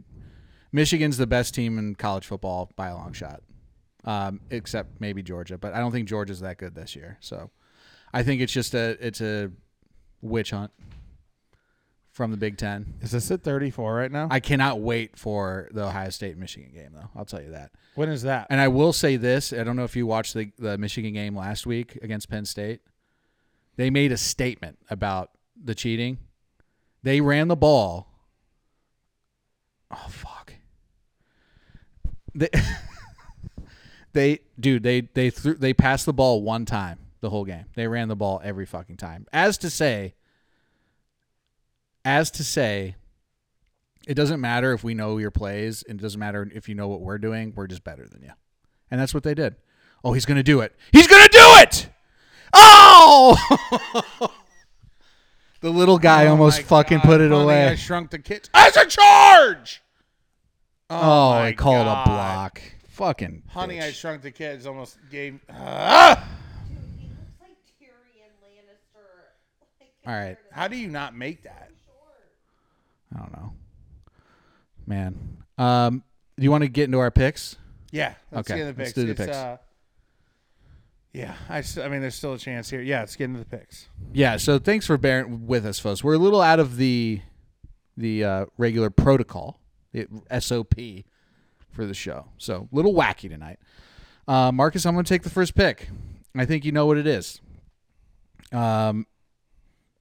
Michigan's 0.72 1.16
the 1.18 1.26
best 1.26 1.54
team 1.54 1.78
in 1.78 1.94
college 1.94 2.26
football 2.26 2.70
by 2.76 2.88
a 2.88 2.94
long 2.96 3.12
shot, 3.12 3.42
um, 4.04 4.40
except 4.50 5.00
maybe 5.00 5.22
Georgia. 5.22 5.58
But 5.58 5.74
I 5.74 5.78
don't 5.80 5.92
think 5.92 6.08
Georgia's 6.08 6.40
that 6.40 6.58
good 6.58 6.74
this 6.74 6.96
year. 6.96 7.18
So, 7.20 7.50
I 8.12 8.22
think 8.22 8.40
it's 8.40 8.52
just 8.52 8.74
a 8.74 8.96
it's 9.04 9.20
a 9.20 9.50
witch 10.20 10.50
hunt 10.50 10.70
from 12.12 12.30
the 12.30 12.36
Big 12.36 12.58
Ten. 12.58 12.94
Is 13.00 13.10
this 13.10 13.30
at 13.30 13.42
34 13.42 13.94
right 13.94 14.12
now? 14.12 14.28
I 14.30 14.40
cannot 14.40 14.80
wait 14.80 15.18
for 15.18 15.68
the 15.72 15.84
Ohio 15.84 16.10
State 16.10 16.36
Michigan 16.36 16.70
game, 16.74 16.90
though. 16.92 17.08
I'll 17.16 17.24
tell 17.24 17.40
you 17.40 17.50
that. 17.52 17.72
when 17.94 18.10
is 18.10 18.22
that? 18.22 18.46
And 18.50 18.60
I 18.60 18.68
will 18.68 18.92
say 18.92 19.16
this: 19.16 19.52
I 19.52 19.64
don't 19.64 19.76
know 19.76 19.84
if 19.84 19.96
you 19.96 20.06
watched 20.06 20.34
the 20.34 20.52
the 20.58 20.78
Michigan 20.78 21.14
game 21.14 21.36
last 21.36 21.66
week 21.66 21.98
against 22.02 22.28
Penn 22.28 22.44
State. 22.44 22.80
They 23.76 23.88
made 23.88 24.12
a 24.12 24.18
statement 24.18 24.78
about 24.90 25.30
the 25.62 25.74
cheating. 25.74 26.18
They 27.02 27.20
ran 27.20 27.48
the 27.48 27.56
ball. 27.56 28.08
Oh 29.90 30.06
fuck. 30.08 30.54
They, 32.34 32.48
they, 34.12 34.40
dude, 34.60 34.82
they 34.82 35.00
they 35.00 35.30
threw 35.30 35.54
they 35.54 35.72
passed 35.72 36.04
the 36.04 36.12
ball 36.12 36.42
one 36.42 36.66
time 36.66 36.98
the 37.22 37.30
whole 37.30 37.46
game. 37.46 37.64
They 37.74 37.86
ran 37.88 38.08
the 38.08 38.16
ball 38.16 38.42
every 38.44 38.66
fucking 38.66 38.98
time. 38.98 39.26
As 39.32 39.56
to 39.58 39.70
say, 39.70 40.12
as 42.04 42.30
to 42.32 42.44
say, 42.44 42.96
it 44.06 44.14
doesn't 44.14 44.40
matter 44.40 44.72
if 44.74 44.84
we 44.84 44.92
know 44.92 45.16
your 45.16 45.30
plays, 45.30 45.82
and 45.88 45.98
it 45.98 46.02
doesn't 46.02 46.20
matter 46.20 46.50
if 46.54 46.68
you 46.68 46.74
know 46.74 46.88
what 46.88 47.00
we're 47.00 47.18
doing. 47.18 47.54
We're 47.56 47.68
just 47.68 47.84
better 47.84 48.06
than 48.06 48.20
you, 48.22 48.32
and 48.90 49.00
that's 49.00 49.14
what 49.14 49.22
they 49.22 49.32
did. 49.34 49.54
Oh, 50.04 50.12
he's 50.12 50.26
gonna 50.26 50.42
do 50.42 50.60
it. 50.60 50.74
He's 50.92 51.06
gonna 51.06 51.28
do 51.28 51.38
it. 51.38 51.88
Oh, 52.52 53.38
the 55.60 55.70
little 55.70 55.98
guy 55.98 56.26
Oh 56.26 56.32
almost 56.32 56.62
fucking 56.62 56.98
God, 56.98 57.04
put 57.06 57.20
it 57.20 57.30
Honey, 57.30 57.42
away. 57.44 57.64
I 57.68 57.74
shrunk 57.76 58.10
the 58.10 58.18
kids. 58.18 58.50
As 58.52 58.76
a 58.76 58.84
charge. 58.84 59.80
oh, 60.90 61.30
my 61.30 61.46
I 61.46 61.52
called 61.52 61.86
God. 61.86 62.06
a 62.06 62.10
block. 62.10 62.62
Fucking 62.88 63.44
Honey, 63.48 63.80
I. 63.80 63.90
Shrunk 63.92 64.20
the 64.20 64.30
Kids 64.30 64.66
almost 64.66 64.98
gave. 65.10 65.40
Ah! 65.48 66.28
It's 66.68 67.40
like 67.40 67.56
Tyrion 67.80 68.28
Lannister. 68.44 69.32
Like, 69.80 69.91
All 70.06 70.12
right. 70.14 70.36
How 70.50 70.68
do 70.68 70.76
you 70.76 70.88
not 70.88 71.14
make 71.14 71.44
that? 71.44 71.70
I 73.14 73.18
don't 73.18 73.32
know, 73.32 73.52
man. 74.86 75.44
Um, 75.58 76.02
do 76.38 76.44
you 76.44 76.50
want 76.50 76.62
to 76.64 76.68
get 76.68 76.84
into 76.84 76.98
our 76.98 77.10
picks? 77.10 77.56
Yeah. 77.90 78.14
Let's 78.30 78.50
Okay, 78.50 78.58
get 78.60 78.68
into 78.68 78.76
the 78.78 78.82
let's 78.84 78.92
do 78.94 79.04
the 79.04 79.10
It's, 79.10 79.20
picks. 79.20 79.36
Uh, 79.36 79.56
yeah, 81.12 81.34
I 81.50 81.88
mean, 81.88 82.00
there's 82.00 82.14
still 82.14 82.32
a 82.32 82.38
chance 82.38 82.70
here. 82.70 82.80
Yeah, 82.80 83.00
let's 83.00 83.16
get 83.16 83.24
into 83.26 83.38
the 83.40 83.44
picks. 83.44 83.88
Yeah. 84.14 84.38
So 84.38 84.58
thanks 84.58 84.86
for 84.86 84.96
bearing 84.96 85.46
with 85.46 85.66
us, 85.66 85.78
folks. 85.78 86.02
We're 86.02 86.14
a 86.14 86.18
little 86.18 86.40
out 86.40 86.58
of 86.58 86.76
the 86.78 87.20
the 87.98 88.24
uh, 88.24 88.46
regular 88.56 88.88
protocol, 88.88 89.60
the 89.92 90.06
SOP 90.40 90.72
for 91.70 91.84
the 91.84 91.92
show. 91.92 92.28
So 92.38 92.66
a 92.72 92.74
little 92.74 92.94
wacky 92.94 93.28
tonight. 93.28 93.58
Uh, 94.26 94.50
Marcus, 94.52 94.86
I'm 94.86 94.94
going 94.94 95.04
to 95.04 95.08
take 95.08 95.22
the 95.22 95.30
first 95.30 95.54
pick. 95.54 95.90
I 96.34 96.46
think 96.46 96.64
you 96.64 96.72
know 96.72 96.86
what 96.86 96.96
it 96.96 97.06
is. 97.06 97.42
Um, 98.52 99.06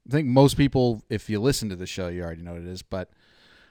I 0.07 0.11
think 0.11 0.27
most 0.27 0.57
people, 0.57 1.03
if 1.09 1.29
you 1.29 1.39
listen 1.39 1.69
to 1.69 1.75
the 1.75 1.85
show, 1.85 2.07
you 2.07 2.23
already 2.23 2.41
know 2.41 2.53
what 2.53 2.61
it 2.61 2.67
is. 2.67 2.81
But 2.81 3.11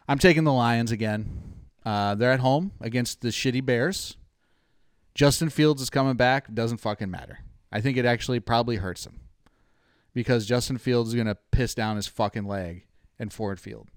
I'm 0.08 0.18
taking 0.18 0.44
the 0.44 0.52
Lions 0.52 0.92
again. 0.92 1.54
Uh, 1.84 2.14
they're 2.14 2.32
at 2.32 2.40
home 2.40 2.72
against 2.80 3.20
the 3.20 3.28
shitty 3.28 3.64
Bears. 3.64 4.16
Justin 5.14 5.50
Fields 5.50 5.82
is 5.82 5.90
coming 5.90 6.14
back. 6.14 6.52
Doesn't 6.52 6.78
fucking 6.78 7.10
matter. 7.10 7.40
I 7.72 7.80
think 7.80 7.96
it 7.96 8.04
actually 8.04 8.40
probably 8.40 8.76
hurts 8.76 9.06
him 9.06 9.20
because 10.14 10.46
Justin 10.46 10.78
Fields 10.78 11.10
is 11.10 11.14
going 11.14 11.26
to 11.26 11.36
piss 11.50 11.74
down 11.74 11.96
his 11.96 12.06
fucking 12.06 12.44
leg 12.44 12.86
in 13.18 13.30
Ford 13.30 13.60
Field. 13.60 13.88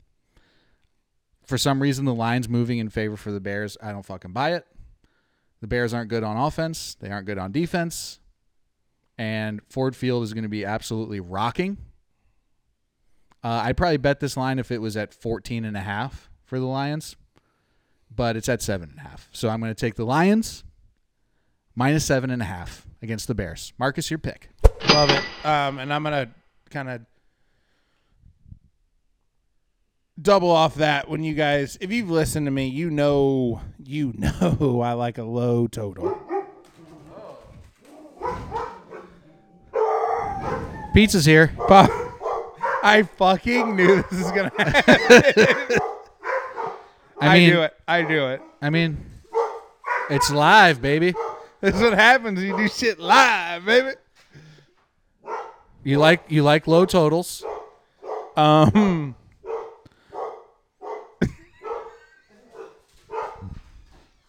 For 1.45 1.57
some 1.57 1.81
reason, 1.81 2.05
the 2.05 2.13
line's 2.13 2.47
moving 2.47 2.77
in 2.77 2.89
favor 2.89 3.17
for 3.17 3.31
the 3.31 3.39
Bears. 3.39 3.77
I 3.81 3.91
don't 3.91 4.05
fucking 4.05 4.31
buy 4.31 4.53
it. 4.53 4.65
The 5.61 5.67
Bears 5.67 5.93
aren't 5.93 6.09
good 6.09 6.23
on 6.23 6.37
offense. 6.37 6.95
They 6.99 7.09
aren't 7.09 7.25
good 7.25 7.37
on 7.37 7.51
defense. 7.51 8.19
And 9.17 9.61
Ford 9.69 9.95
Field 9.95 10.23
is 10.23 10.33
going 10.33 10.43
to 10.43 10.49
be 10.49 10.65
absolutely 10.65 11.19
rocking. 11.19 11.77
Uh, 13.43 13.61
I'd 13.65 13.77
probably 13.77 13.97
bet 13.97 14.19
this 14.19 14.37
line 14.37 14.57
if 14.59 14.71
it 14.71 14.81
was 14.81 14.95
at 14.95 15.13
14 15.13 15.65
and 15.65 15.75
a 15.75 15.81
half 15.81 16.29
for 16.45 16.59
the 16.59 16.65
Lions, 16.65 17.15
but 18.15 18.37
it's 18.37 18.47
at 18.47 18.61
seven 18.61 18.91
and 18.91 18.99
a 18.99 19.01
half. 19.01 19.27
So 19.31 19.49
I'm 19.49 19.59
going 19.59 19.73
to 19.73 19.79
take 19.79 19.95
the 19.95 20.05
Lions 20.05 20.63
minus 21.75 22.05
seven 22.05 22.29
and 22.29 22.41
a 22.41 22.45
half 22.45 22.87
against 23.01 23.27
the 23.27 23.35
Bears. 23.35 23.73
Marcus, 23.77 24.09
your 24.09 24.19
pick. 24.19 24.49
Love 24.89 25.09
it. 25.09 25.23
Um, 25.45 25.79
and 25.79 25.93
I'm 25.93 26.03
gonna 26.03 26.29
kind 26.69 26.89
of 26.89 27.01
double 30.21 30.51
off 30.51 30.75
that 30.75 31.09
when 31.09 31.23
you 31.23 31.33
guys, 31.33 31.77
if 31.81 31.91
you've 31.91 32.09
listened 32.09 32.45
to 32.47 32.51
me, 32.51 32.67
you 32.67 32.89
know, 32.89 33.61
you 33.83 34.13
know, 34.17 34.81
I 34.81 34.93
like 34.93 35.17
a 35.17 35.23
low 35.23 35.67
total. 35.67 36.19
Pizza's 40.93 41.25
here. 41.25 41.51
But 41.67 41.89
I 42.83 43.03
fucking 43.03 43.77
knew 43.77 44.03
this 44.11 44.19
is 44.19 44.31
gonna 44.31 44.51
happen. 44.57 45.79
I 47.19 47.27
I, 47.27 47.39
mean, 47.39 47.49
do 47.51 47.61
it. 47.61 47.73
I 47.87 48.01
do 48.01 48.27
it. 48.27 48.41
I 48.61 48.69
mean, 48.69 48.97
it's 50.09 50.29
live, 50.29 50.81
baby. 50.81 51.13
This 51.61 51.75
is 51.75 51.81
what 51.81 51.93
happens. 51.93 52.43
You 52.43 52.57
do 52.57 52.67
shit 52.67 52.99
live, 52.99 53.65
baby. 53.65 53.91
You 55.85 55.97
like 55.97 56.25
you 56.27 56.43
like 56.43 56.67
low 56.67 56.85
totals. 56.85 57.45
Um. 58.35 59.15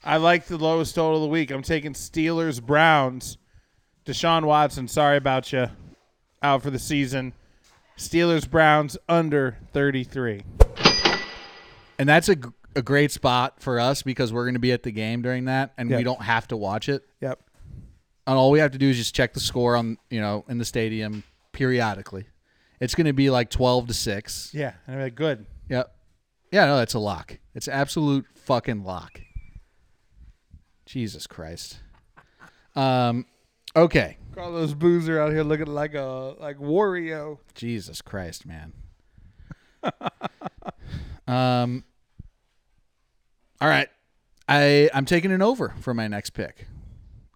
I 0.04 0.18
like 0.18 0.46
the 0.46 0.58
lowest 0.58 0.94
total 0.94 1.16
of 1.16 1.22
the 1.22 1.28
week. 1.28 1.50
I'm 1.50 1.62
taking 1.62 1.94
Steelers 1.94 2.62
Browns. 2.62 3.38
Deshaun 4.06 4.44
Watson, 4.44 4.86
sorry 4.86 5.16
about 5.16 5.50
you. 5.52 5.68
Out 6.42 6.62
for 6.62 6.70
the 6.70 6.78
season. 6.78 7.32
Steelers 7.98 8.48
Browns 8.48 8.96
under 9.08 9.58
33. 9.72 10.42
And 11.98 12.08
that's 12.08 12.28
a, 12.28 12.36
a 12.74 12.82
great 12.82 13.12
spot 13.12 13.60
for 13.60 13.78
us 13.78 14.02
because 14.02 14.32
we're 14.32 14.44
going 14.44 14.54
to 14.54 14.60
be 14.60 14.72
at 14.72 14.82
the 14.82 14.90
game 14.90 15.22
during 15.22 15.44
that 15.44 15.72
and 15.78 15.88
we 15.88 16.02
don't 16.02 16.22
have 16.22 16.48
to 16.48 16.56
watch 16.56 16.88
it. 16.88 17.04
Yep. 17.20 17.40
And 18.26 18.36
all 18.36 18.50
we 18.50 18.58
have 18.58 18.72
to 18.72 18.78
do 18.78 18.88
is 18.88 18.96
just 18.96 19.14
check 19.14 19.34
the 19.34 19.40
score 19.40 19.76
on, 19.76 19.98
you 20.10 20.20
know, 20.20 20.44
in 20.48 20.58
the 20.58 20.64
stadium 20.64 21.24
periodically. 21.52 22.26
It's 22.80 22.94
going 22.94 23.06
to 23.06 23.12
be 23.12 23.30
like 23.30 23.50
12 23.50 23.88
to 23.88 23.94
6. 23.94 24.50
Yeah. 24.52 24.72
And 24.86 24.96
I'm 24.96 25.02
like, 25.02 25.14
good. 25.14 25.46
Yep. 25.68 25.94
Yeah, 26.50 26.66
no, 26.66 26.76
that's 26.76 26.94
a 26.94 26.98
lock. 26.98 27.38
It's 27.54 27.68
absolute 27.68 28.26
fucking 28.34 28.84
lock. 28.84 29.20
Jesus 30.86 31.26
Christ. 31.26 31.78
Um 32.76 33.26
okay. 33.76 34.18
Carlos 34.34 34.74
Boozer 34.74 35.20
out 35.20 35.32
here 35.32 35.44
looking 35.44 35.66
like 35.66 35.94
a 35.94 36.34
like 36.38 36.58
Wario. 36.58 37.38
Jesus 37.54 38.02
Christ, 38.02 38.46
man. 38.46 38.72
um. 41.28 41.84
All 43.60 43.68
right, 43.68 43.88
I 44.48 44.90
I'm 44.92 45.04
taking 45.04 45.30
an 45.30 45.40
over 45.40 45.74
for 45.80 45.94
my 45.94 46.08
next 46.08 46.30
pick. 46.30 46.66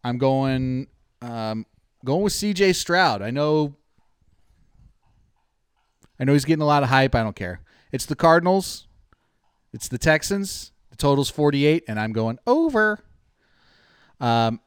I'm 0.03 0.19
going 0.19 0.89
um 1.23 1.67
going 2.05 2.23
with 2.23 2.33
C.J. 2.33 2.73
Stroud. 2.73 3.23
I 3.23 3.31
know. 3.31 3.75
I 6.21 6.25
know 6.25 6.33
he's 6.33 6.45
getting 6.45 6.63
a 6.63 6.67
lot 6.67 6.83
of 6.83 6.89
hype. 6.89 7.15
I 7.15 7.23
don't 7.23 7.37
care. 7.37 7.61
It's 7.93 8.07
the 8.07 8.17
Cardinals. 8.17 8.89
It's 9.73 9.89
the 9.89 9.99
Texans. 9.99 10.73
The 10.91 10.97
total's 10.97 11.31
48, 11.31 11.85
and 11.87 12.01
I'm 12.01 12.13
going 12.13 12.39
over. 12.47 12.99
Um, 14.21 14.61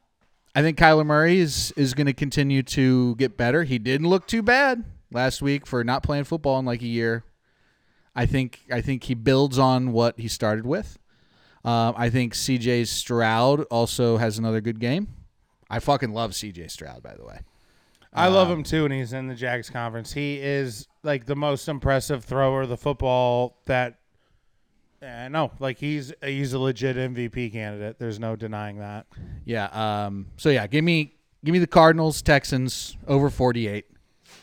I 0.53 0.61
think 0.61 0.77
Kyler 0.77 1.05
Murray 1.05 1.39
is 1.39 1.73
is 1.77 1.93
going 1.93 2.07
to 2.07 2.13
continue 2.13 2.63
to 2.63 3.15
get 3.15 3.37
better. 3.37 3.63
He 3.63 3.79
didn't 3.79 4.07
look 4.07 4.27
too 4.27 4.41
bad 4.41 4.83
last 5.11 5.41
week 5.41 5.65
for 5.65 5.83
not 5.83 6.03
playing 6.03 6.25
football 6.25 6.59
in 6.59 6.65
like 6.65 6.81
a 6.81 6.87
year. 6.87 7.23
I 8.15 8.25
think 8.25 8.59
I 8.71 8.81
think 8.81 9.03
he 9.03 9.13
builds 9.13 9.57
on 9.57 9.93
what 9.93 10.19
he 10.19 10.27
started 10.27 10.65
with. 10.65 10.97
Um, 11.63 11.93
I 11.95 12.09
think 12.09 12.33
C.J. 12.33 12.85
Stroud 12.85 13.61
also 13.69 14.17
has 14.17 14.39
another 14.39 14.61
good 14.61 14.79
game. 14.79 15.09
I 15.69 15.79
fucking 15.79 16.11
love 16.11 16.33
C.J. 16.35 16.67
Stroud, 16.67 17.03
by 17.03 17.13
the 17.15 17.23
way. 17.23 17.41
I 18.13 18.27
love 18.27 18.49
him 18.49 18.63
too, 18.63 18.83
and 18.83 18.93
he's 18.93 19.13
in 19.13 19.27
the 19.27 19.35
Jags 19.35 19.69
conference. 19.69 20.11
He 20.11 20.37
is 20.37 20.87
like 21.03 21.25
the 21.25 21.35
most 21.35 21.69
impressive 21.69 22.25
thrower 22.25 22.63
of 22.63 22.69
the 22.69 22.77
football 22.77 23.61
that. 23.67 23.99
I 25.01 25.29
know, 25.29 25.51
like 25.59 25.79
he's 25.79 26.13
he's 26.23 26.53
a 26.53 26.59
legit 26.59 26.95
MVP 26.95 27.51
candidate. 27.51 27.97
There's 27.97 28.19
no 28.19 28.35
denying 28.35 28.77
that. 28.79 29.07
Yeah. 29.45 30.05
Um. 30.05 30.27
So 30.37 30.49
yeah, 30.49 30.67
give 30.67 30.83
me 30.83 31.15
give 31.43 31.53
me 31.53 31.59
the 31.59 31.67
Cardinals 31.67 32.21
Texans 32.21 32.95
over 33.07 33.29
forty 33.29 33.67
eight. 33.67 33.85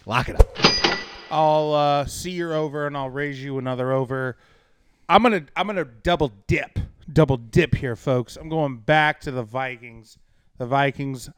Lock 0.05 0.29
it 0.29 0.37
up. 0.41 0.99
I'll 1.31 1.75
uh, 1.75 2.07
see 2.07 2.31
your 2.31 2.55
over, 2.55 2.87
and 2.87 2.97
I'll 2.97 3.11
raise 3.11 3.43
you 3.43 3.59
another 3.59 3.93
over. 3.93 4.37
I'm 5.09 5.23
gonna 5.23 5.45
I'm 5.57 5.67
gonna 5.67 5.85
double 5.85 6.33
dip, 6.47 6.79
double 7.13 7.37
dip 7.37 7.75
here, 7.75 7.97
folks. 7.97 8.37
I'm 8.37 8.49
going 8.49 8.79
back 8.79 9.21
to 9.23 9.31
the 9.31 9.43
Vikings. 9.43 10.19
The 10.59 10.67
Vikings 10.67 11.31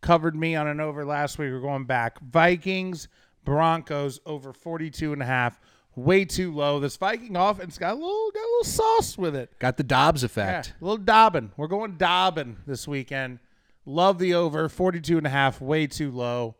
covered 0.00 0.34
me 0.34 0.56
on 0.56 0.66
an 0.66 0.80
over 0.80 1.04
last 1.04 1.38
week. 1.38 1.52
We're 1.52 1.60
going 1.60 1.84
back. 1.84 2.18
Vikings 2.20 3.08
Broncos 3.44 4.20
over 4.26 4.52
42 4.52 5.12
and 5.12 5.22
a 5.22 5.26
half. 5.26 5.58
Way 5.96 6.26
too 6.26 6.52
low. 6.54 6.78
This 6.78 6.96
Viking 6.96 7.36
offense 7.36 7.78
got 7.78 7.92
a 7.92 7.94
little 7.94 8.30
got 8.32 8.40
a 8.40 8.50
little 8.58 8.64
sauce 8.64 9.16
with 9.16 9.34
it. 9.34 9.50
Got 9.58 9.78
the 9.78 9.82
Dobbs 9.82 10.22
Yeah, 10.22 10.26
effect. 10.26 10.74
a 10.80 10.84
little 10.84 10.98
Dobbin. 10.98 11.52
We're 11.56 11.68
going 11.68 11.96
Dobbin 11.96 12.58
this 12.66 12.86
weekend. 12.86 13.38
Love 13.86 14.18
the 14.18 14.34
over 14.34 14.68
42 14.68 15.16
and 15.16 15.26
a 15.26 15.30
half. 15.30 15.60
Way 15.60 15.86
too 15.86 16.10
low. 16.10 16.56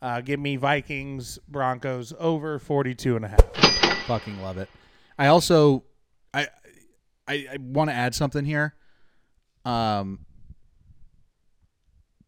Uh, 0.00 0.20
give 0.20 0.38
me 0.38 0.56
Vikings 0.56 1.38
Broncos 1.48 2.12
over 2.18 2.58
42 2.58 3.16
and 3.16 3.24
a 3.24 3.28
half. 3.28 3.96
Fucking 4.06 4.40
love 4.42 4.58
it. 4.58 4.68
I 5.18 5.26
also 5.26 5.82
I 6.32 6.46
I, 7.26 7.46
I 7.52 7.56
want 7.60 7.90
to 7.90 7.94
add 7.94 8.14
something 8.14 8.44
here. 8.44 8.74
Um 9.64 10.20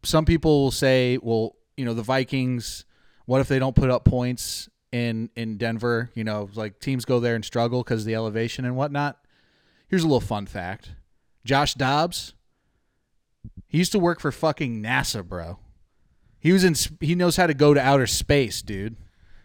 some 0.03 0.25
people 0.25 0.65
will 0.65 0.71
say, 0.71 1.19
well, 1.23 1.57
you 1.77 1.85
know, 1.85 1.95
the 1.95 2.03
Vikings, 2.03 2.85
what 3.25 3.41
if 3.41 3.49
they 3.49 3.59
don't 3.59 3.75
put 3.75 3.89
up 3.91 4.05
points 4.05 4.69
in 4.95 5.29
in 5.35 5.57
Denver? 5.59 6.11
You 6.15 6.23
know, 6.25 6.49
like 6.55 6.79
teams 6.81 7.05
go 7.05 7.19
there 7.21 7.35
and 7.35 7.45
struggle 7.45 7.83
because 7.83 8.03
of 8.03 8.07
the 8.07 8.15
elevation 8.15 8.65
and 8.65 8.77
whatnot. 8.77 9.19
Here's 9.89 10.03
a 10.03 10.07
little 10.07 10.21
fun 10.21 10.47
fact. 10.47 10.93
Josh 11.45 11.75
Dobbs, 11.75 12.33
he 13.67 13.79
used 13.79 13.93
to 13.93 13.99
work 13.99 14.21
for 14.21 14.33
fucking 14.33 14.83
NASA, 14.83 15.27
bro. 15.27 15.59
He 16.39 16.53
was 16.53 16.65
in. 16.65 16.75
He 17.01 17.15
knows 17.15 17.37
how 17.37 17.47
to 17.47 17.55
go 17.55 17.75
to 17.75 17.81
outer 17.81 18.07
space, 18.07 18.63
dude. 18.63 18.97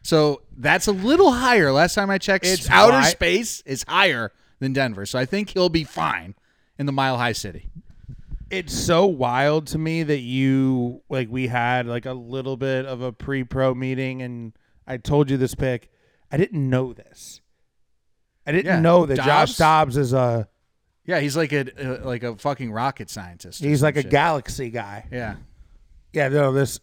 So 0.02 0.42
that's 0.56 0.88
a 0.88 0.92
little 0.92 1.32
higher. 1.32 1.72
Last 1.72 1.96
time 1.96 2.10
I 2.10 2.18
checked, 2.18 2.46
It's 2.46 2.70
outer 2.70 2.94
why- 2.94 3.10
space 3.10 3.62
is 3.66 3.84
higher 3.88 4.32
than 4.60 4.74
Denver. 4.74 5.06
So 5.06 5.20
I 5.20 5.26
think 5.26 5.50
he'll 5.50 5.70
be 5.70 5.84
fine 5.84 6.36
in 6.78 6.86
the 6.86 6.92
Mile 6.92 7.18
High 7.18 7.34
City. 7.34 7.70
it's 8.52 8.74
so 8.74 9.06
wild 9.06 9.68
to 9.68 9.78
me 9.78 10.02
that 10.04 10.22
you 10.22 11.02
like 11.10 11.30
we 11.30 11.48
had 11.48 11.86
like 11.86 12.06
a 12.08 12.14
little 12.14 12.58
bit 12.58 12.84
of 12.86 13.00
a 13.02 13.12
pre-pro 13.12 13.76
meeting 13.76 14.22
and 14.24 14.54
I 14.89 14.97
told 14.97 15.30
you 15.30 15.38
this 15.38 15.56
pick. 15.56 15.89
I 16.32 16.38
didn't 16.38 16.69
know 16.69 16.91
this. 16.93 17.39
I 18.45 18.52
didn't 18.52 18.65
Yeah, 18.65 18.80
know 18.82 19.06
that 19.06 19.15
Dobbs- 19.17 19.28
Josh 19.28 19.58
Dobbs 19.58 19.97
is 19.97 20.12
a 20.13 20.47
Yeah, 21.06 21.19
he's 21.19 21.38
like 21.38 21.52
a 21.54 22.02
uh, 22.02 22.06
like 22.06 22.23
a 22.23 22.36
fucking 22.36 22.71
rocket 22.71 23.10
scientist. 23.10 23.63
or 23.63 23.67
he's 23.67 23.80
some 23.80 23.86
like 23.88 23.97
a 23.97 24.02
shit. 24.02 24.12
galaxy 24.12 24.69
guy. 24.71 25.06
Yeah. 25.12 25.36
Yeah, 26.13 26.28
no, 26.30 26.52
this. 26.52 26.80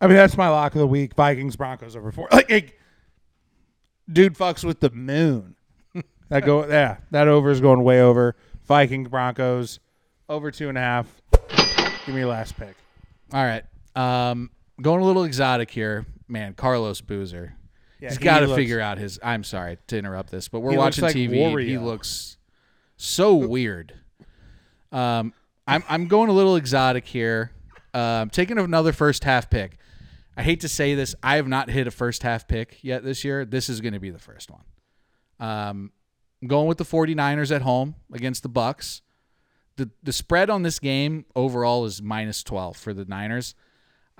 I 0.00 0.06
mean, 0.06 0.16
that's 0.16 0.36
my 0.36 0.48
lock 0.48 0.74
of 0.74 0.78
the 0.80 0.86
week. 0.86 1.14
Vikings 1.14 1.56
Broncos 1.56 1.94
over 1.96 2.10
four. 2.10 2.28
Like, 2.32 2.50
like, 2.50 2.78
dude 4.10 4.34
fucks 4.34 4.64
with 4.64 4.80
the 4.80 4.90
moon. 4.90 5.56
That 6.28 6.46
go, 6.46 6.66
yeah, 6.66 6.96
that 7.10 7.28
over 7.28 7.50
is 7.50 7.60
going 7.60 7.82
way 7.84 8.00
over. 8.00 8.36
Vikings 8.64 9.08
Broncos 9.08 9.80
over 10.30 10.50
two 10.50 10.70
and 10.70 10.78
a 10.78 10.80
half. 10.80 11.06
Give 12.06 12.14
me 12.14 12.20
your 12.22 12.30
last 12.30 12.56
pick. 12.56 12.74
All 13.34 13.44
right. 13.44 13.62
Um, 13.94 14.50
going 14.80 15.02
a 15.02 15.04
little 15.04 15.24
exotic 15.24 15.70
here, 15.70 16.06
man. 16.28 16.54
Carlos 16.54 17.00
Boozer. 17.00 17.54
Yeah, 18.00 18.08
He's 18.08 18.18
he 18.18 18.24
got 18.24 18.40
to 18.40 18.46
looks- 18.46 18.56
figure 18.56 18.80
out 18.80 18.98
his. 18.98 19.18
I'm 19.22 19.44
sorry 19.44 19.78
to 19.88 19.96
interrupt 19.98 20.30
this, 20.30 20.48
but 20.48 20.60
we're 20.60 20.72
He 20.72 20.76
looks 20.76 21.00
watching 21.00 21.04
like 21.04 21.14
TV. 21.30 21.60
He 21.66 21.74
Wario. 21.76 21.84
looks 21.84 22.36
so 22.96 23.34
weird. 23.34 23.94
Um, 24.90 25.32
I'm 25.66 25.84
I'm 25.88 26.06
going 26.08 26.28
a 26.28 26.32
little 26.32 26.56
exotic 26.56 27.06
here. 27.06 27.52
Um, 27.94 28.30
taking 28.30 28.58
another 28.58 28.92
first 28.92 29.24
half 29.24 29.50
pick. 29.50 29.76
I 30.36 30.42
hate 30.42 30.60
to 30.60 30.68
say 30.68 30.94
this, 30.94 31.14
I 31.22 31.36
have 31.36 31.46
not 31.46 31.68
hit 31.68 31.86
a 31.86 31.90
first 31.90 32.22
half 32.22 32.48
pick 32.48 32.78
yet 32.82 33.04
this 33.04 33.22
year. 33.22 33.44
This 33.44 33.68
is 33.68 33.82
going 33.82 33.92
to 33.92 34.00
be 34.00 34.08
the 34.08 34.18
first 34.18 34.50
one. 34.50 34.62
Um, 35.38 35.92
I'm 36.40 36.48
going 36.48 36.66
with 36.68 36.78
the 36.78 36.84
49ers 36.84 37.54
at 37.54 37.60
home 37.62 37.96
against 38.12 38.42
the 38.42 38.48
Bucks. 38.48 39.02
The 39.76 39.90
the 40.02 40.12
spread 40.12 40.48
on 40.50 40.62
this 40.62 40.78
game 40.78 41.26
overall 41.36 41.84
is 41.84 42.00
minus 42.02 42.42
12 42.42 42.76
for 42.76 42.92
the 42.94 43.04
Niners. 43.04 43.54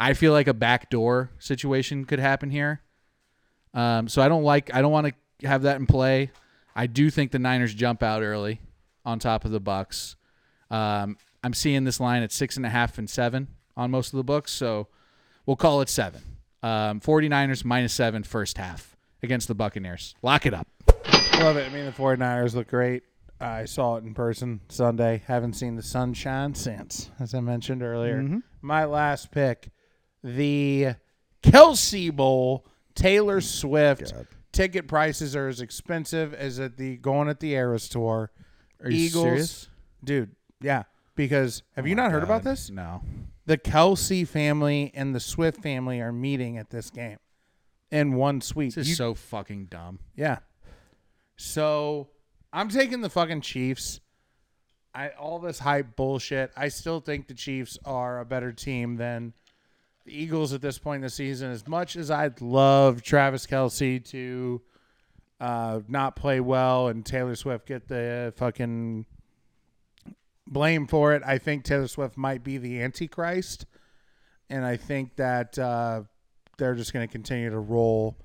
I 0.03 0.15
feel 0.15 0.33
like 0.33 0.49
a 0.49 0.55
backdoor 0.55 1.31
situation 1.39 2.07
could 2.07 2.19
happen 2.19 2.51
here. 2.51 2.81
Um, 3.73 4.09
so 4.09 4.21
I 4.21 4.29
don't 4.29 4.43
like 4.43 4.75
I 4.75 4.83
don't 4.83 4.91
want 4.91 5.15
to 5.41 5.47
have 5.47 5.63
that 5.63 5.77
in 5.77 5.87
play. 5.87 6.33
I 6.75 6.89
do 6.89 7.09
think 7.09 7.31
the 7.31 7.39
Niners 7.39 7.73
jump 7.73 8.03
out 8.03 8.21
early 8.21 8.61
on 9.05 9.21
top 9.21 9.45
of 9.45 9.53
the 9.53 9.61
Bucks. 9.61 10.17
Um, 10.73 11.19
I'm 11.45 11.55
seeing 11.55 11.85
this 11.85 12.01
line 12.01 12.25
at 12.25 12.33
six 12.33 12.57
and 12.57 12.67
a 12.67 12.69
half 12.69 12.99
and 12.99 13.09
seven 13.09 13.47
on 13.77 13.93
most 13.93 14.13
of 14.13 14.17
the 14.17 14.25
books, 14.25 14.51
so 14.51 14.89
we'll 15.47 15.57
call 15.57 15.81
it 15.81 15.89
seven. 15.89 16.21
Um, 16.65 16.99
49ers 16.99 17.65
minus 17.65 17.93
seven 17.93 18.25
first 18.25 18.59
half 18.59 18.97
against 19.23 19.47
the 19.47 19.55
Buccaneers. 19.55 20.17
Lock 20.21 20.47
it 20.47 20.55
up. 20.55 20.67
Love 21.39 21.57
it. 21.57 21.71
I 21.71 21.73
mean, 21.73 21.87
the 21.87 21.93
49ers 21.93 22.55
look 22.57 22.67
great. 22.67 23.05
I 23.41 23.67
saw 23.67 23.97
it 23.97 24.05
in 24.05 24.15
person 24.15 24.61
Sunday. 24.69 25.23
Haven't 25.27 25.55
seen 25.55 25.77
the 25.77 25.83
sunshine 25.83 26.55
since, 26.55 27.11
as 27.21 27.35
I 27.35 27.41
mentioned 27.41 27.83
earlier. 27.83 28.41
My 28.63 28.85
last 28.85 29.31
pick, 29.33 29.71
the 30.23 30.95
Kelce 31.43 32.15
Bowl, 32.15 32.67
Taylor 32.95 33.37
oh 33.37 33.41
Swift. 33.41 34.13
Ticket 34.53 34.87
prices 34.87 35.35
are 35.35 35.49
as 35.49 35.61
expensive 35.63 36.35
as 36.35 36.61
at 36.61 36.77
the 36.77 36.97
going 36.99 37.29
at 37.29 37.41
the 37.41 37.53
Eras 37.55 37.89
tour. 37.89 38.31
Are 38.85 38.91
you 38.91 39.07
Eagles, 39.07 39.23
serious? 39.25 39.69
dude. 40.05 40.37
Yeah, 40.61 40.83
because 41.15 41.63
have 41.75 41.87
oh 41.87 41.89
you 41.89 41.95
not 41.95 42.11
heard 42.11 42.23
about 42.23 42.45
this? 42.45 42.69
No. 42.71 43.01
The 43.47 43.57
Kelce 43.59 44.29
family 44.29 44.93
and 44.95 45.15
the 45.15 45.21
Swift 45.21 45.63
family 45.63 46.01
are 46.01 46.13
meeting 46.13 46.59
at 46.59 46.69
this 46.71 46.91
game 46.91 47.17
in 47.91 48.15
one 48.15 48.41
suite. 48.41 48.75
This 48.75 48.83
is 48.83 48.89
You- 48.91 48.95
so 48.95 49.15
fucking 49.15 49.67
dumb. 49.67 49.99
yeah. 50.15 50.39
So 51.37 52.09
I'm 52.53 52.69
taking 52.69 53.01
the 53.01 53.11
fucking 53.11 53.41
Chiefs. 53.41 54.01
I 54.95 55.09
all 55.11 55.39
this 55.39 55.59
hype 55.61 55.97
bullshit. 55.97 56.53
I 56.57 56.69
still 56.69 57.01
think 57.01 57.27
the 57.27 57.35
Chiefs 57.35 57.79
are 57.85 58.21
a 58.21 58.25
better 58.27 58.53
team 58.53 58.97
than 58.97 59.33
the 60.05 60.21
Eagles 60.21 60.53
at 60.53 60.61
this 60.61 60.79
point 60.79 60.97
in 60.97 61.03
the 61.03 61.11
season. 61.11 61.51
As 61.51 61.67
much 61.67 61.97
as 61.97 62.11
I'd 62.11 62.41
love 62.41 63.03
Travis 63.03 63.47
Kelce 63.47 64.05
to 64.11 64.61
uh, 65.41 65.81
not 65.89 66.17
play 66.17 66.41
well 66.41 66.89
and 66.89 67.05
Taylor 67.05 67.37
Swift 67.37 67.67
get 67.67 67.89
the 67.89 68.33
fucking 68.37 69.07
blame 70.47 70.87
for 70.87 71.15
it, 71.15 71.23
I 71.25 71.39
think 71.39 71.65
Taylor 71.65 71.89
Swift 71.89 72.17
might 72.17 72.43
be 72.43 72.59
the 72.59 72.81
Antichrist, 72.83 73.67
and 74.51 74.65
I 74.65 74.77
think 74.77 75.17
that 75.17 75.59
uh, 75.59 76.03
they're 76.59 76.75
just 76.75 76.93
going 76.93 77.07
to 77.07 77.13
continue 77.13 77.51
to 77.51 77.59
roll 77.59 78.17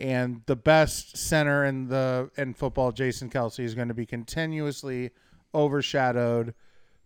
and 0.00 0.42
the 0.46 0.56
best 0.56 1.16
center 1.16 1.64
in 1.64 1.88
the 1.88 2.30
in 2.36 2.54
football, 2.54 2.92
Jason 2.92 3.30
Kelce, 3.30 3.60
is 3.60 3.74
going 3.74 3.88
to 3.88 3.94
be 3.94 4.06
continuously 4.06 5.10
overshadowed 5.54 6.54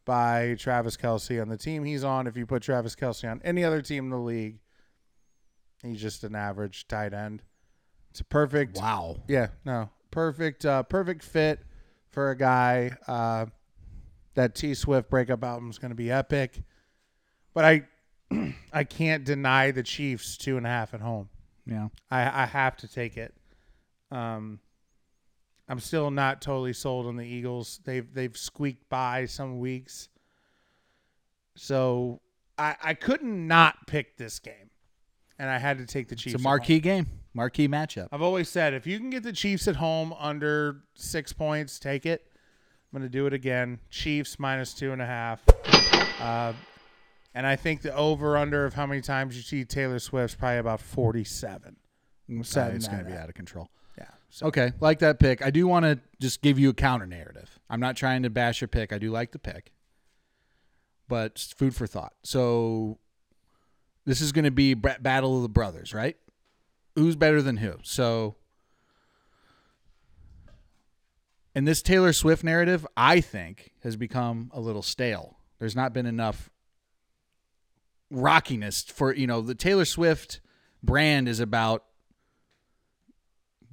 by 0.05 0.57
Travis 0.59 0.97
Kelce 0.97 1.41
on 1.41 1.49
the 1.49 1.57
team 1.57 1.85
he's 1.85 2.05
on. 2.05 2.27
If 2.27 2.37
you 2.37 2.47
put 2.47 2.63
Travis 2.63 2.95
Kelce 2.97 3.31
on 3.31 3.41
any 3.45 3.65
other 3.65 3.83
team 3.83 4.05
in 4.05 4.11
the 4.11 4.17
league, 4.19 4.59
he's 5.83 6.01
just 6.01 6.25
an 6.25 6.35
average 6.35 6.87
tight 6.89 7.13
end. 7.15 7.43
It's 8.11 8.21
a 8.21 8.25
perfect 8.25 8.77
Wow. 8.77 9.19
yeah, 9.29 9.49
no. 9.65 9.91
Perfect 10.11 10.67
uh 10.67 10.83
perfect 10.83 11.23
fit 11.25 11.61
for 12.11 12.31
a 12.31 12.37
guy. 12.37 12.97
Uh 13.07 13.47
that 14.35 14.55
T 14.55 14.75
Swift 14.75 15.09
breakup 15.11 15.45
album 15.45 15.71
is 15.71 15.79
gonna 15.79 15.95
be 15.95 16.11
epic. 16.11 16.63
But 17.55 17.65
I 17.65 17.83
I 18.73 18.85
can't 18.85 19.25
deny 19.25 19.71
the 19.71 19.83
Chiefs 19.83 20.37
two 20.37 20.57
and 20.57 20.67
a 20.67 20.69
half 20.69 20.95
at 20.95 21.01
home. 21.01 21.29
Yeah. 21.67 21.89
I, 22.11 22.43
I 22.43 22.47
have 22.47 22.77
to 22.79 22.89
take 22.89 23.17
it. 23.17 23.35
Um, 24.11 24.59
I'm 25.69 25.81
still 25.81 26.11
not 26.11 26.43
totally 26.43 26.73
sold 26.73 27.07
on 27.07 27.17
the 27.17 27.25
Eagles. 27.25 27.81
They've 27.85 28.13
they've 28.13 28.37
squeaked 28.37 28.89
by 28.89 29.27
some 29.27 29.59
weeks, 29.59 30.09
so 31.57 32.21
I 32.59 32.77
I 32.83 32.95
couldn't 32.95 33.47
not 33.47 33.87
pick 33.87 34.17
this 34.17 34.39
game, 34.39 34.71
and 35.39 35.49
I 35.49 35.59
had 35.59 35.79
to 35.79 35.87
take 35.87 36.09
the 36.09 36.17
Chiefs. 36.17 36.35
It's 36.35 36.43
a 36.43 36.45
marquee 36.45 36.81
game, 36.81 37.07
marquee 37.33 37.69
matchup. 37.69 38.09
I've 38.13 38.23
always 38.23 38.49
said 38.49 38.75
if 38.75 38.87
you 38.87 38.99
can 38.99 39.11
get 39.11 39.23
the 39.23 39.33
Chiefs 39.33 39.69
at 39.69 39.77
home 39.77 40.13
under 40.19 40.83
six 40.95 41.33
points, 41.33 41.79
take 41.79 42.07
it. 42.07 42.27
I'm 42.93 42.99
going 42.99 43.11
to 43.11 43.19
do 43.19 43.27
it 43.27 43.33
again. 43.33 43.79
Chiefs 43.89 44.39
minus 44.39 44.75
two 44.75 44.93
and 44.93 45.01
a 45.01 45.07
half. 45.07 45.43
Uh, 46.21 46.53
and 47.35 47.47
I 47.47 47.57
think 47.57 47.81
the 47.81 47.95
over 47.95 48.37
under 48.37 48.67
of 48.67 48.75
how 48.75 48.85
many 48.85 49.01
times 49.01 49.35
you 49.35 49.43
see 49.43 49.65
Taylor 49.65 49.99
Swift's 49.99 50.37
probably 50.37 50.59
about 50.59 50.81
47. 50.81 51.77
Okay, 52.29 52.41
it's 52.41 52.53
going 52.53 52.75
that 52.99 53.05
to 53.05 53.05
be 53.05 53.13
out 53.17 53.29
of 53.31 53.35
control. 53.35 53.71
So 54.35 54.47
Okay, 54.47 54.73
like 54.81 55.01
that 55.01 55.21
pick. 55.21 55.43
I 55.45 55.51
do 55.51 55.69
want 55.69 55.85
to 55.85 56.01
just 56.19 56.41
give 56.41 56.59
you 56.59 56.71
a 56.71 56.75
counter 56.75 57.07
narrative. 57.07 57.61
I'm 57.69 57.81
not 57.81 57.97
trying 57.97 58.23
to 58.23 58.31
bash 58.31 58.63
your 58.63 58.69
pick. 58.69 58.91
I 58.91 58.97
do 58.97 59.11
like 59.11 59.33
the 59.33 59.39
pick, 59.39 59.73
but 61.07 61.39
food 61.39 61.77
for 61.77 61.87
thought. 61.87 62.15
So 62.23 62.99
this 64.07 64.23
is 64.23 64.33
going 64.33 64.47
to 64.47 64.51
be 64.51 64.73
battle 64.73 65.37
of 65.37 65.43
the 65.43 65.51
brothers, 65.51 65.93
right? 65.93 66.17
Who's 66.95 67.15
better 67.15 67.43
than 67.43 67.59
who? 67.59 67.75
So 67.83 68.37
and 71.55 71.69
this 71.69 71.83
Taylor 71.83 72.15
Swift 72.15 72.43
narrative, 72.43 72.87
I 72.97 73.21
think, 73.21 73.73
has 73.83 73.97
become 73.97 74.51
a 74.55 74.61
little 74.61 74.81
stale. 74.81 75.37
There's 75.59 75.77
not 75.77 75.93
been 75.93 76.07
enough 76.07 76.49
rockiness 78.11 78.83
for 78.83 79.15
you 79.15 79.27
know 79.27 79.43
the 79.43 79.55
Taylor 79.55 79.85
Swift 79.85 80.41
brand 80.83 81.29
is 81.29 81.39
about 81.39 81.85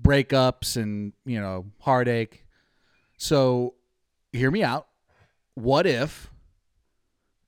breakups 0.01 0.75
and 0.77 1.13
you 1.25 1.39
know 1.39 1.65
heartache. 1.79 2.45
So 3.17 3.73
hear 4.31 4.51
me 4.51 4.63
out. 4.63 4.87
What 5.55 5.85
if 5.85 6.29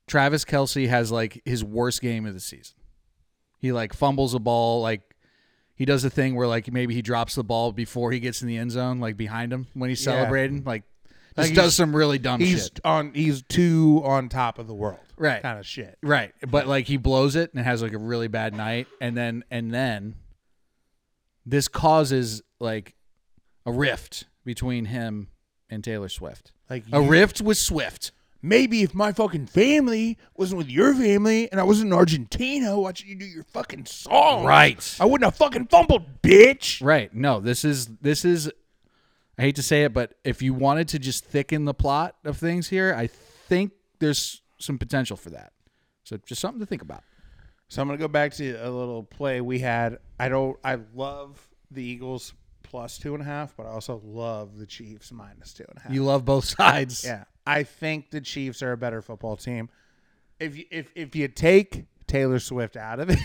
Travis 0.08 0.43
Kelce 0.45 0.88
has 0.89 1.12
like 1.12 1.41
his 1.45 1.64
worst 1.64 2.02
game 2.02 2.26
of 2.26 2.34
the 2.34 2.39
season? 2.39 2.76
He 3.60 3.72
like 3.72 3.93
fumbles 3.93 4.34
a 4.34 4.39
ball, 4.39 4.82
like 4.82 5.02
he 5.76 5.86
does 5.86 6.04
a 6.04 6.10
thing 6.10 6.36
where 6.36 6.47
like 6.47 6.72
maybe 6.72 6.93
he 6.93 7.02
drops 7.02 7.36
the 7.36 7.43
ball 7.43 7.72
before 7.72 8.12
he 8.12 8.20
gets 8.20 8.41
in 8.41 8.47
the 8.47 8.58
end 8.58 8.72
zone, 8.72 8.99
like 8.99 9.18
behind 9.18 9.54
him 9.54 9.68
when 9.74 9.89
he's 9.89 10.04
celebrating, 10.04 10.64
like 10.64 10.84
Like 11.38 11.45
just 11.45 11.49
he's- 11.49 11.56
does 11.66 11.76
some 11.76 11.95
really 11.95 12.18
dumb 12.18 12.41
he's 12.41 12.64
shit. 12.64 12.80
on 12.84 13.14
he's 13.14 13.43
too 13.43 14.02
on 14.04 14.28
top 14.30 14.60
of 14.60 14.68
the 14.68 14.74
world. 14.74 14.99
Right. 15.16 15.41
Kind 15.41 15.60
of 15.60 15.66
shit. 15.68 15.97
Right. 16.02 16.34
But 16.45 16.68
like 16.68 16.88
he 16.88 16.97
blows 16.97 17.36
it 17.36 17.54
and 17.54 17.64
has 17.64 17.82
like 17.84 17.93
a 17.93 17.97
really 17.99 18.28
bad 18.28 18.56
night 18.56 18.88
and 18.99 19.16
then 19.16 19.43
and 19.52 19.72
then 19.72 20.16
this 21.52 21.68
causes 21.68 22.41
like 22.60 22.95
a 23.66 23.72
rift 23.72 24.26
between 24.45 24.86
him 24.86 25.28
and 25.70 25.84
Taylor 25.84 26.10
Swift. 26.10 26.52
Like 26.70 26.86
A 26.91 27.02
you- 27.02 27.10
rift 27.10 27.41
with 27.41 27.58
Swift. 27.58 28.12
Maybe 28.41 28.82
if 28.82 28.95
my 28.95 29.12
fucking 29.12 29.45
family 29.47 30.18
wasn't 30.36 30.58
with 30.58 30.70
your 30.70 30.95
family 30.95 31.52
and 31.52 31.60
I 31.62 31.64
wasn't 31.64 31.88
in 31.89 31.93
Argentina 31.93 32.80
watching 32.80 33.08
you 33.10 33.16
do 33.16 33.26
your 33.26 33.43
fucking 33.43 33.86
song, 33.86 34.45
Right. 34.45 34.97
I 34.99 35.06
wouldn't 35.06 35.26
have 35.26 35.36
fucking 35.36 35.68
fumbled, 35.68 36.24
bitch. 36.24 36.84
Right. 36.84 37.14
No, 37.14 37.39
this 37.39 37.64
is 37.64 37.86
this 38.02 38.26
is 38.26 38.49
I 39.38 39.43
hate 39.43 39.56
to 39.58 39.64
say 39.64 39.84
it, 39.84 39.93
but 39.93 40.14
if 40.24 40.41
you 40.41 40.54
wanted 40.56 40.88
to 40.89 40.99
just 40.99 41.24
thicken 41.26 41.66
the 41.66 41.74
plot 41.76 42.16
of 42.26 42.38
things 42.38 42.70
here, 42.70 42.95
I 42.97 43.08
think 43.08 43.74
there's 43.99 44.41
some 44.58 44.78
potential 44.80 45.18
for 45.18 45.30
that. 45.32 45.52
So 46.04 46.18
just 46.26 46.41
something 46.41 46.60
to 46.60 46.66
think 46.66 46.82
about. 46.82 47.04
So 47.72 47.82
I'm 47.82 47.88
gonna 47.88 47.98
go 47.98 48.10
back 48.10 48.34
to 48.34 48.52
a 48.56 48.68
little 48.70 49.02
play 49.02 49.40
we 49.40 49.60
had. 49.60 50.00
I 50.20 50.28
don't. 50.28 50.58
I 50.62 50.78
love 50.94 51.48
the 51.72 51.82
Eagles 51.82 52.34
plus 52.64 52.98
two 52.98 53.14
and 53.14 53.24
a 53.24 53.26
half, 53.26 53.56
but 53.56 53.66
I 53.66 53.70
also 53.70 54.02
love 54.04 54.58
the 54.58 54.66
Chiefs 54.66 55.10
minus 55.14 55.54
two 55.54 55.64
and 55.70 55.78
a 55.78 55.82
half. 55.84 55.94
You 55.94 56.04
love 56.04 56.26
both 56.26 56.44
sides. 56.60 57.06
yeah, 57.06 57.24
I 57.48 57.64
think 57.64 58.10
the 58.12 58.20
Chiefs 58.20 58.62
are 58.62 58.74
a 58.74 58.78
better 58.78 59.02
football 59.02 59.38
team. 59.38 59.70
If 60.38 60.58
you, 60.58 60.66
if 60.70 60.92
if 60.96 61.16
you 61.16 61.30
take 61.30 61.86
Taylor 62.08 62.40
Swift 62.40 62.76
out 62.76 63.00
of 63.00 63.10
it, 63.10 63.20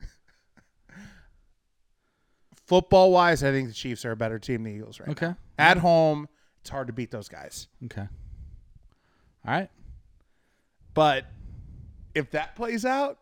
football 2.66 3.12
wise, 3.12 3.44
I 3.44 3.50
think 3.50 3.68
the 3.68 3.74
Chiefs 3.74 4.06
are 4.06 4.12
a 4.12 4.16
better 4.16 4.38
team 4.38 4.62
than 4.62 4.72
the 4.72 4.78
Eagles 4.78 4.98
right 5.00 5.10
Okay. 5.10 5.26
now. 5.26 5.36
At 5.58 5.76
home, 5.76 6.26
it's 6.62 6.70
hard 6.70 6.86
to 6.86 6.94
beat 6.94 7.10
those 7.10 7.28
guys. 7.28 7.68
Okay. 7.84 8.08
All 9.46 9.52
right. 9.52 9.68
But 10.94 11.26
if 12.14 12.30
that 12.30 12.56
plays 12.56 12.86
out, 12.86 13.18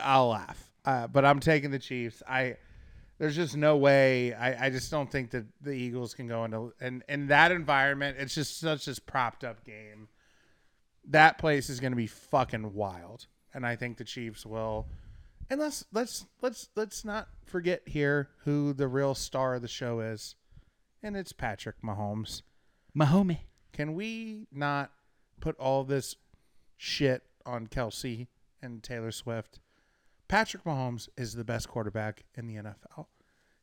I'll 0.00 0.28
laugh. 0.28 0.70
Uh, 0.84 1.06
but 1.06 1.24
I'm 1.24 1.40
taking 1.40 1.70
the 1.70 1.78
Chiefs. 1.78 2.22
I 2.28 2.56
there's 3.18 3.36
just 3.36 3.56
no 3.56 3.76
way. 3.76 4.34
I, 4.34 4.66
I 4.66 4.70
just 4.70 4.90
don't 4.90 5.10
think 5.10 5.30
that 5.30 5.44
the 5.60 5.70
Eagles 5.70 6.12
can 6.12 6.26
go 6.26 6.44
into 6.44 6.72
and 6.80 7.04
in 7.08 7.28
that 7.28 7.52
environment. 7.52 8.16
It's 8.18 8.34
just 8.34 8.58
such 8.58 8.86
this 8.86 8.98
propped 8.98 9.44
up 9.44 9.64
game. 9.64 10.08
That 11.08 11.38
place 11.38 11.70
is 11.70 11.78
going 11.78 11.92
to 11.92 11.96
be 11.96 12.08
fucking 12.08 12.74
wild, 12.74 13.26
and 13.54 13.64
I 13.64 13.76
think 13.76 13.96
the 13.96 14.04
Chiefs 14.04 14.44
will. 14.44 14.88
And 15.48 15.60
let's 15.60 15.84
let's 15.92 16.26
let's 16.40 16.68
let's 16.74 17.04
not 17.04 17.28
forget 17.44 17.82
here 17.86 18.30
who 18.44 18.72
the 18.72 18.88
real 18.88 19.14
star 19.14 19.54
of 19.54 19.62
the 19.62 19.68
show 19.68 20.00
is, 20.00 20.34
and 21.00 21.16
it's 21.16 21.32
Patrick 21.32 21.80
Mahomes. 21.82 22.42
Mahomie. 22.96 23.42
Can 23.72 23.94
we 23.94 24.48
not 24.52 24.90
put 25.40 25.56
all 25.58 25.84
this 25.84 26.16
shit 26.76 27.22
on 27.46 27.68
Kelce 27.68 28.26
and 28.60 28.82
Taylor 28.82 29.12
Swift? 29.12 29.60
Patrick 30.32 30.64
Mahomes 30.64 31.10
is 31.18 31.34
the 31.34 31.44
best 31.44 31.68
quarterback 31.68 32.24
in 32.36 32.46
the 32.46 32.54
NFL. 32.54 33.04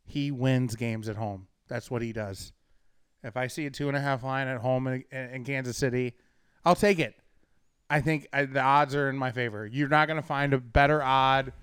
He 0.05 0.29
wins 0.29 0.75
games 0.75 1.09
at 1.09 1.15
home. 1.15 1.47
That's 1.67 1.89
what 1.89 2.03
he 2.03 2.13
does. 2.13 2.53
If 3.23 3.35
I 3.35 3.47
see 3.47 3.65
a 3.65 3.71
two 3.71 3.87
and 3.87 3.97
a 3.97 3.99
half 3.99 4.23
line 4.23 4.47
at 4.47 4.61
home 4.61 4.85
in, 4.85 5.03
in 5.11 5.43
Kansas 5.43 5.77
City, 5.77 6.13
I'll 6.63 6.75
take 6.75 6.99
it. 6.99 7.15
I 7.89 8.01
think 8.01 8.27
I, 8.31 8.45
the 8.45 8.61
odds 8.61 8.93
are 8.93 9.09
in 9.09 9.17
my 9.17 9.31
favor. 9.31 9.65
You're 9.65 9.89
not 9.89 10.07
going 10.07 10.21
to 10.21 10.27
find 10.27 10.53
a 10.53 10.59
better 10.59 11.01
odd 11.01 11.53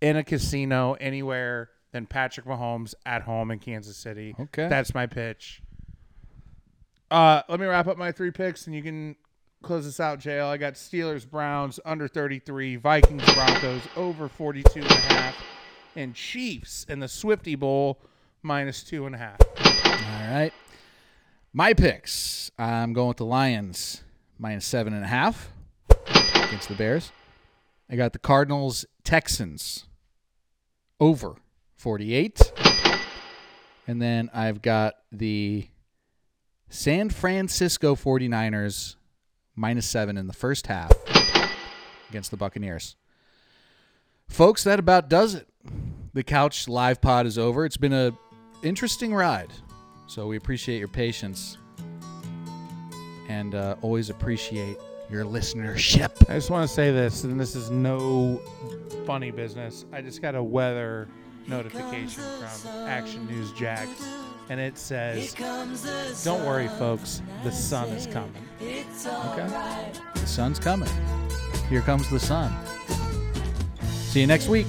in 0.00 0.16
a 0.16 0.24
casino 0.24 0.94
anywhere 0.94 1.68
than 1.92 2.06
Patrick 2.06 2.46
Mahomes 2.46 2.94
at 3.04 3.20
home 3.20 3.50
in 3.50 3.58
Kansas 3.58 3.98
City. 3.98 4.34
Okay. 4.40 4.68
That's 4.68 4.94
my 4.94 5.06
pitch. 5.06 5.60
Uh, 7.10 7.42
let 7.50 7.60
me 7.60 7.66
wrap 7.66 7.86
up 7.86 7.98
my 7.98 8.12
three 8.12 8.30
picks 8.30 8.66
and 8.66 8.74
you 8.74 8.82
can 8.82 9.16
close 9.64 9.84
this 9.84 9.98
out, 9.98 10.20
JL. 10.20 10.46
I 10.46 10.56
got 10.56 10.74
Steelers, 10.74 11.28
Browns, 11.28 11.80
under 11.84 12.06
33, 12.06 12.76
Vikings, 12.76 13.24
Broncos, 13.34 13.80
over 13.96 14.28
42 14.28 14.80
and 14.80 14.90
a 14.90 14.94
half, 14.94 15.36
and 15.96 16.14
Chiefs 16.14 16.84
in 16.88 17.00
the 17.00 17.08
Swifty 17.08 17.54
Bowl, 17.54 18.00
minus 18.42 18.82
two 18.82 19.06
and 19.06 19.14
a 19.14 19.18
half. 19.18 19.40
All 19.40 20.32
right. 20.32 20.52
My 21.52 21.72
picks. 21.72 22.50
I'm 22.58 22.92
going 22.92 23.08
with 23.08 23.16
the 23.16 23.24
Lions 23.24 24.04
minus 24.38 24.66
seven 24.66 24.92
and 24.92 25.04
a 25.04 25.08
half 25.08 25.50
against 26.34 26.68
the 26.68 26.74
Bears. 26.74 27.10
I 27.88 27.96
got 27.96 28.12
the 28.12 28.18
Cardinals, 28.18 28.84
Texans 29.02 29.86
over 31.00 31.36
48. 31.76 32.52
And 33.86 34.00
then 34.00 34.30
I've 34.32 34.62
got 34.62 34.94
the 35.12 35.68
San 36.68 37.08
Francisco 37.10 37.94
49ers 37.94 38.96
minus 39.56 39.86
seven 39.86 40.16
in 40.16 40.26
the 40.26 40.32
first 40.32 40.66
half 40.66 40.92
against 42.08 42.30
the 42.30 42.36
Buccaneers. 42.36 42.96
Folks, 44.28 44.64
that 44.64 44.78
about 44.78 45.08
does 45.08 45.34
it. 45.34 45.48
The 46.12 46.22
couch 46.22 46.68
live 46.68 47.00
pod 47.00 47.26
is 47.26 47.38
over. 47.38 47.64
It's 47.64 47.76
been 47.76 47.92
a 47.92 48.12
interesting 48.62 49.14
ride. 49.14 49.50
So 50.06 50.26
we 50.26 50.36
appreciate 50.36 50.78
your 50.78 50.88
patience 50.88 51.58
and 53.28 53.54
uh, 53.54 53.76
always 53.82 54.10
appreciate 54.10 54.76
your 55.10 55.24
listenership. 55.24 56.28
I 56.28 56.34
just 56.34 56.50
want 56.50 56.68
to 56.68 56.74
say 56.74 56.90
this, 56.92 57.24
and 57.24 57.40
this 57.40 57.54
is 57.54 57.70
no 57.70 58.40
funny 59.06 59.30
business. 59.30 59.84
I 59.92 60.00
just 60.00 60.22
got 60.22 60.34
a 60.34 60.42
weather 60.42 61.08
notification 61.46 62.22
from 62.22 62.70
Action 62.86 63.26
News 63.26 63.52
Jax, 63.52 63.88
and 64.48 64.60
it 64.60 64.78
says, 64.78 65.34
Don't 66.24 66.44
worry, 66.44 66.68
folks, 66.68 67.22
the 67.42 67.50
sun 67.52 67.88
is 67.90 68.06
coming. 68.06 68.46
Okay? 68.60 69.92
The 70.14 70.26
sun's 70.26 70.58
coming. 70.58 70.90
Here 71.68 71.80
comes 71.80 72.08
the 72.10 72.20
sun. 72.20 72.52
See 73.80 74.20
you 74.20 74.26
next 74.26 74.48
week. 74.48 74.66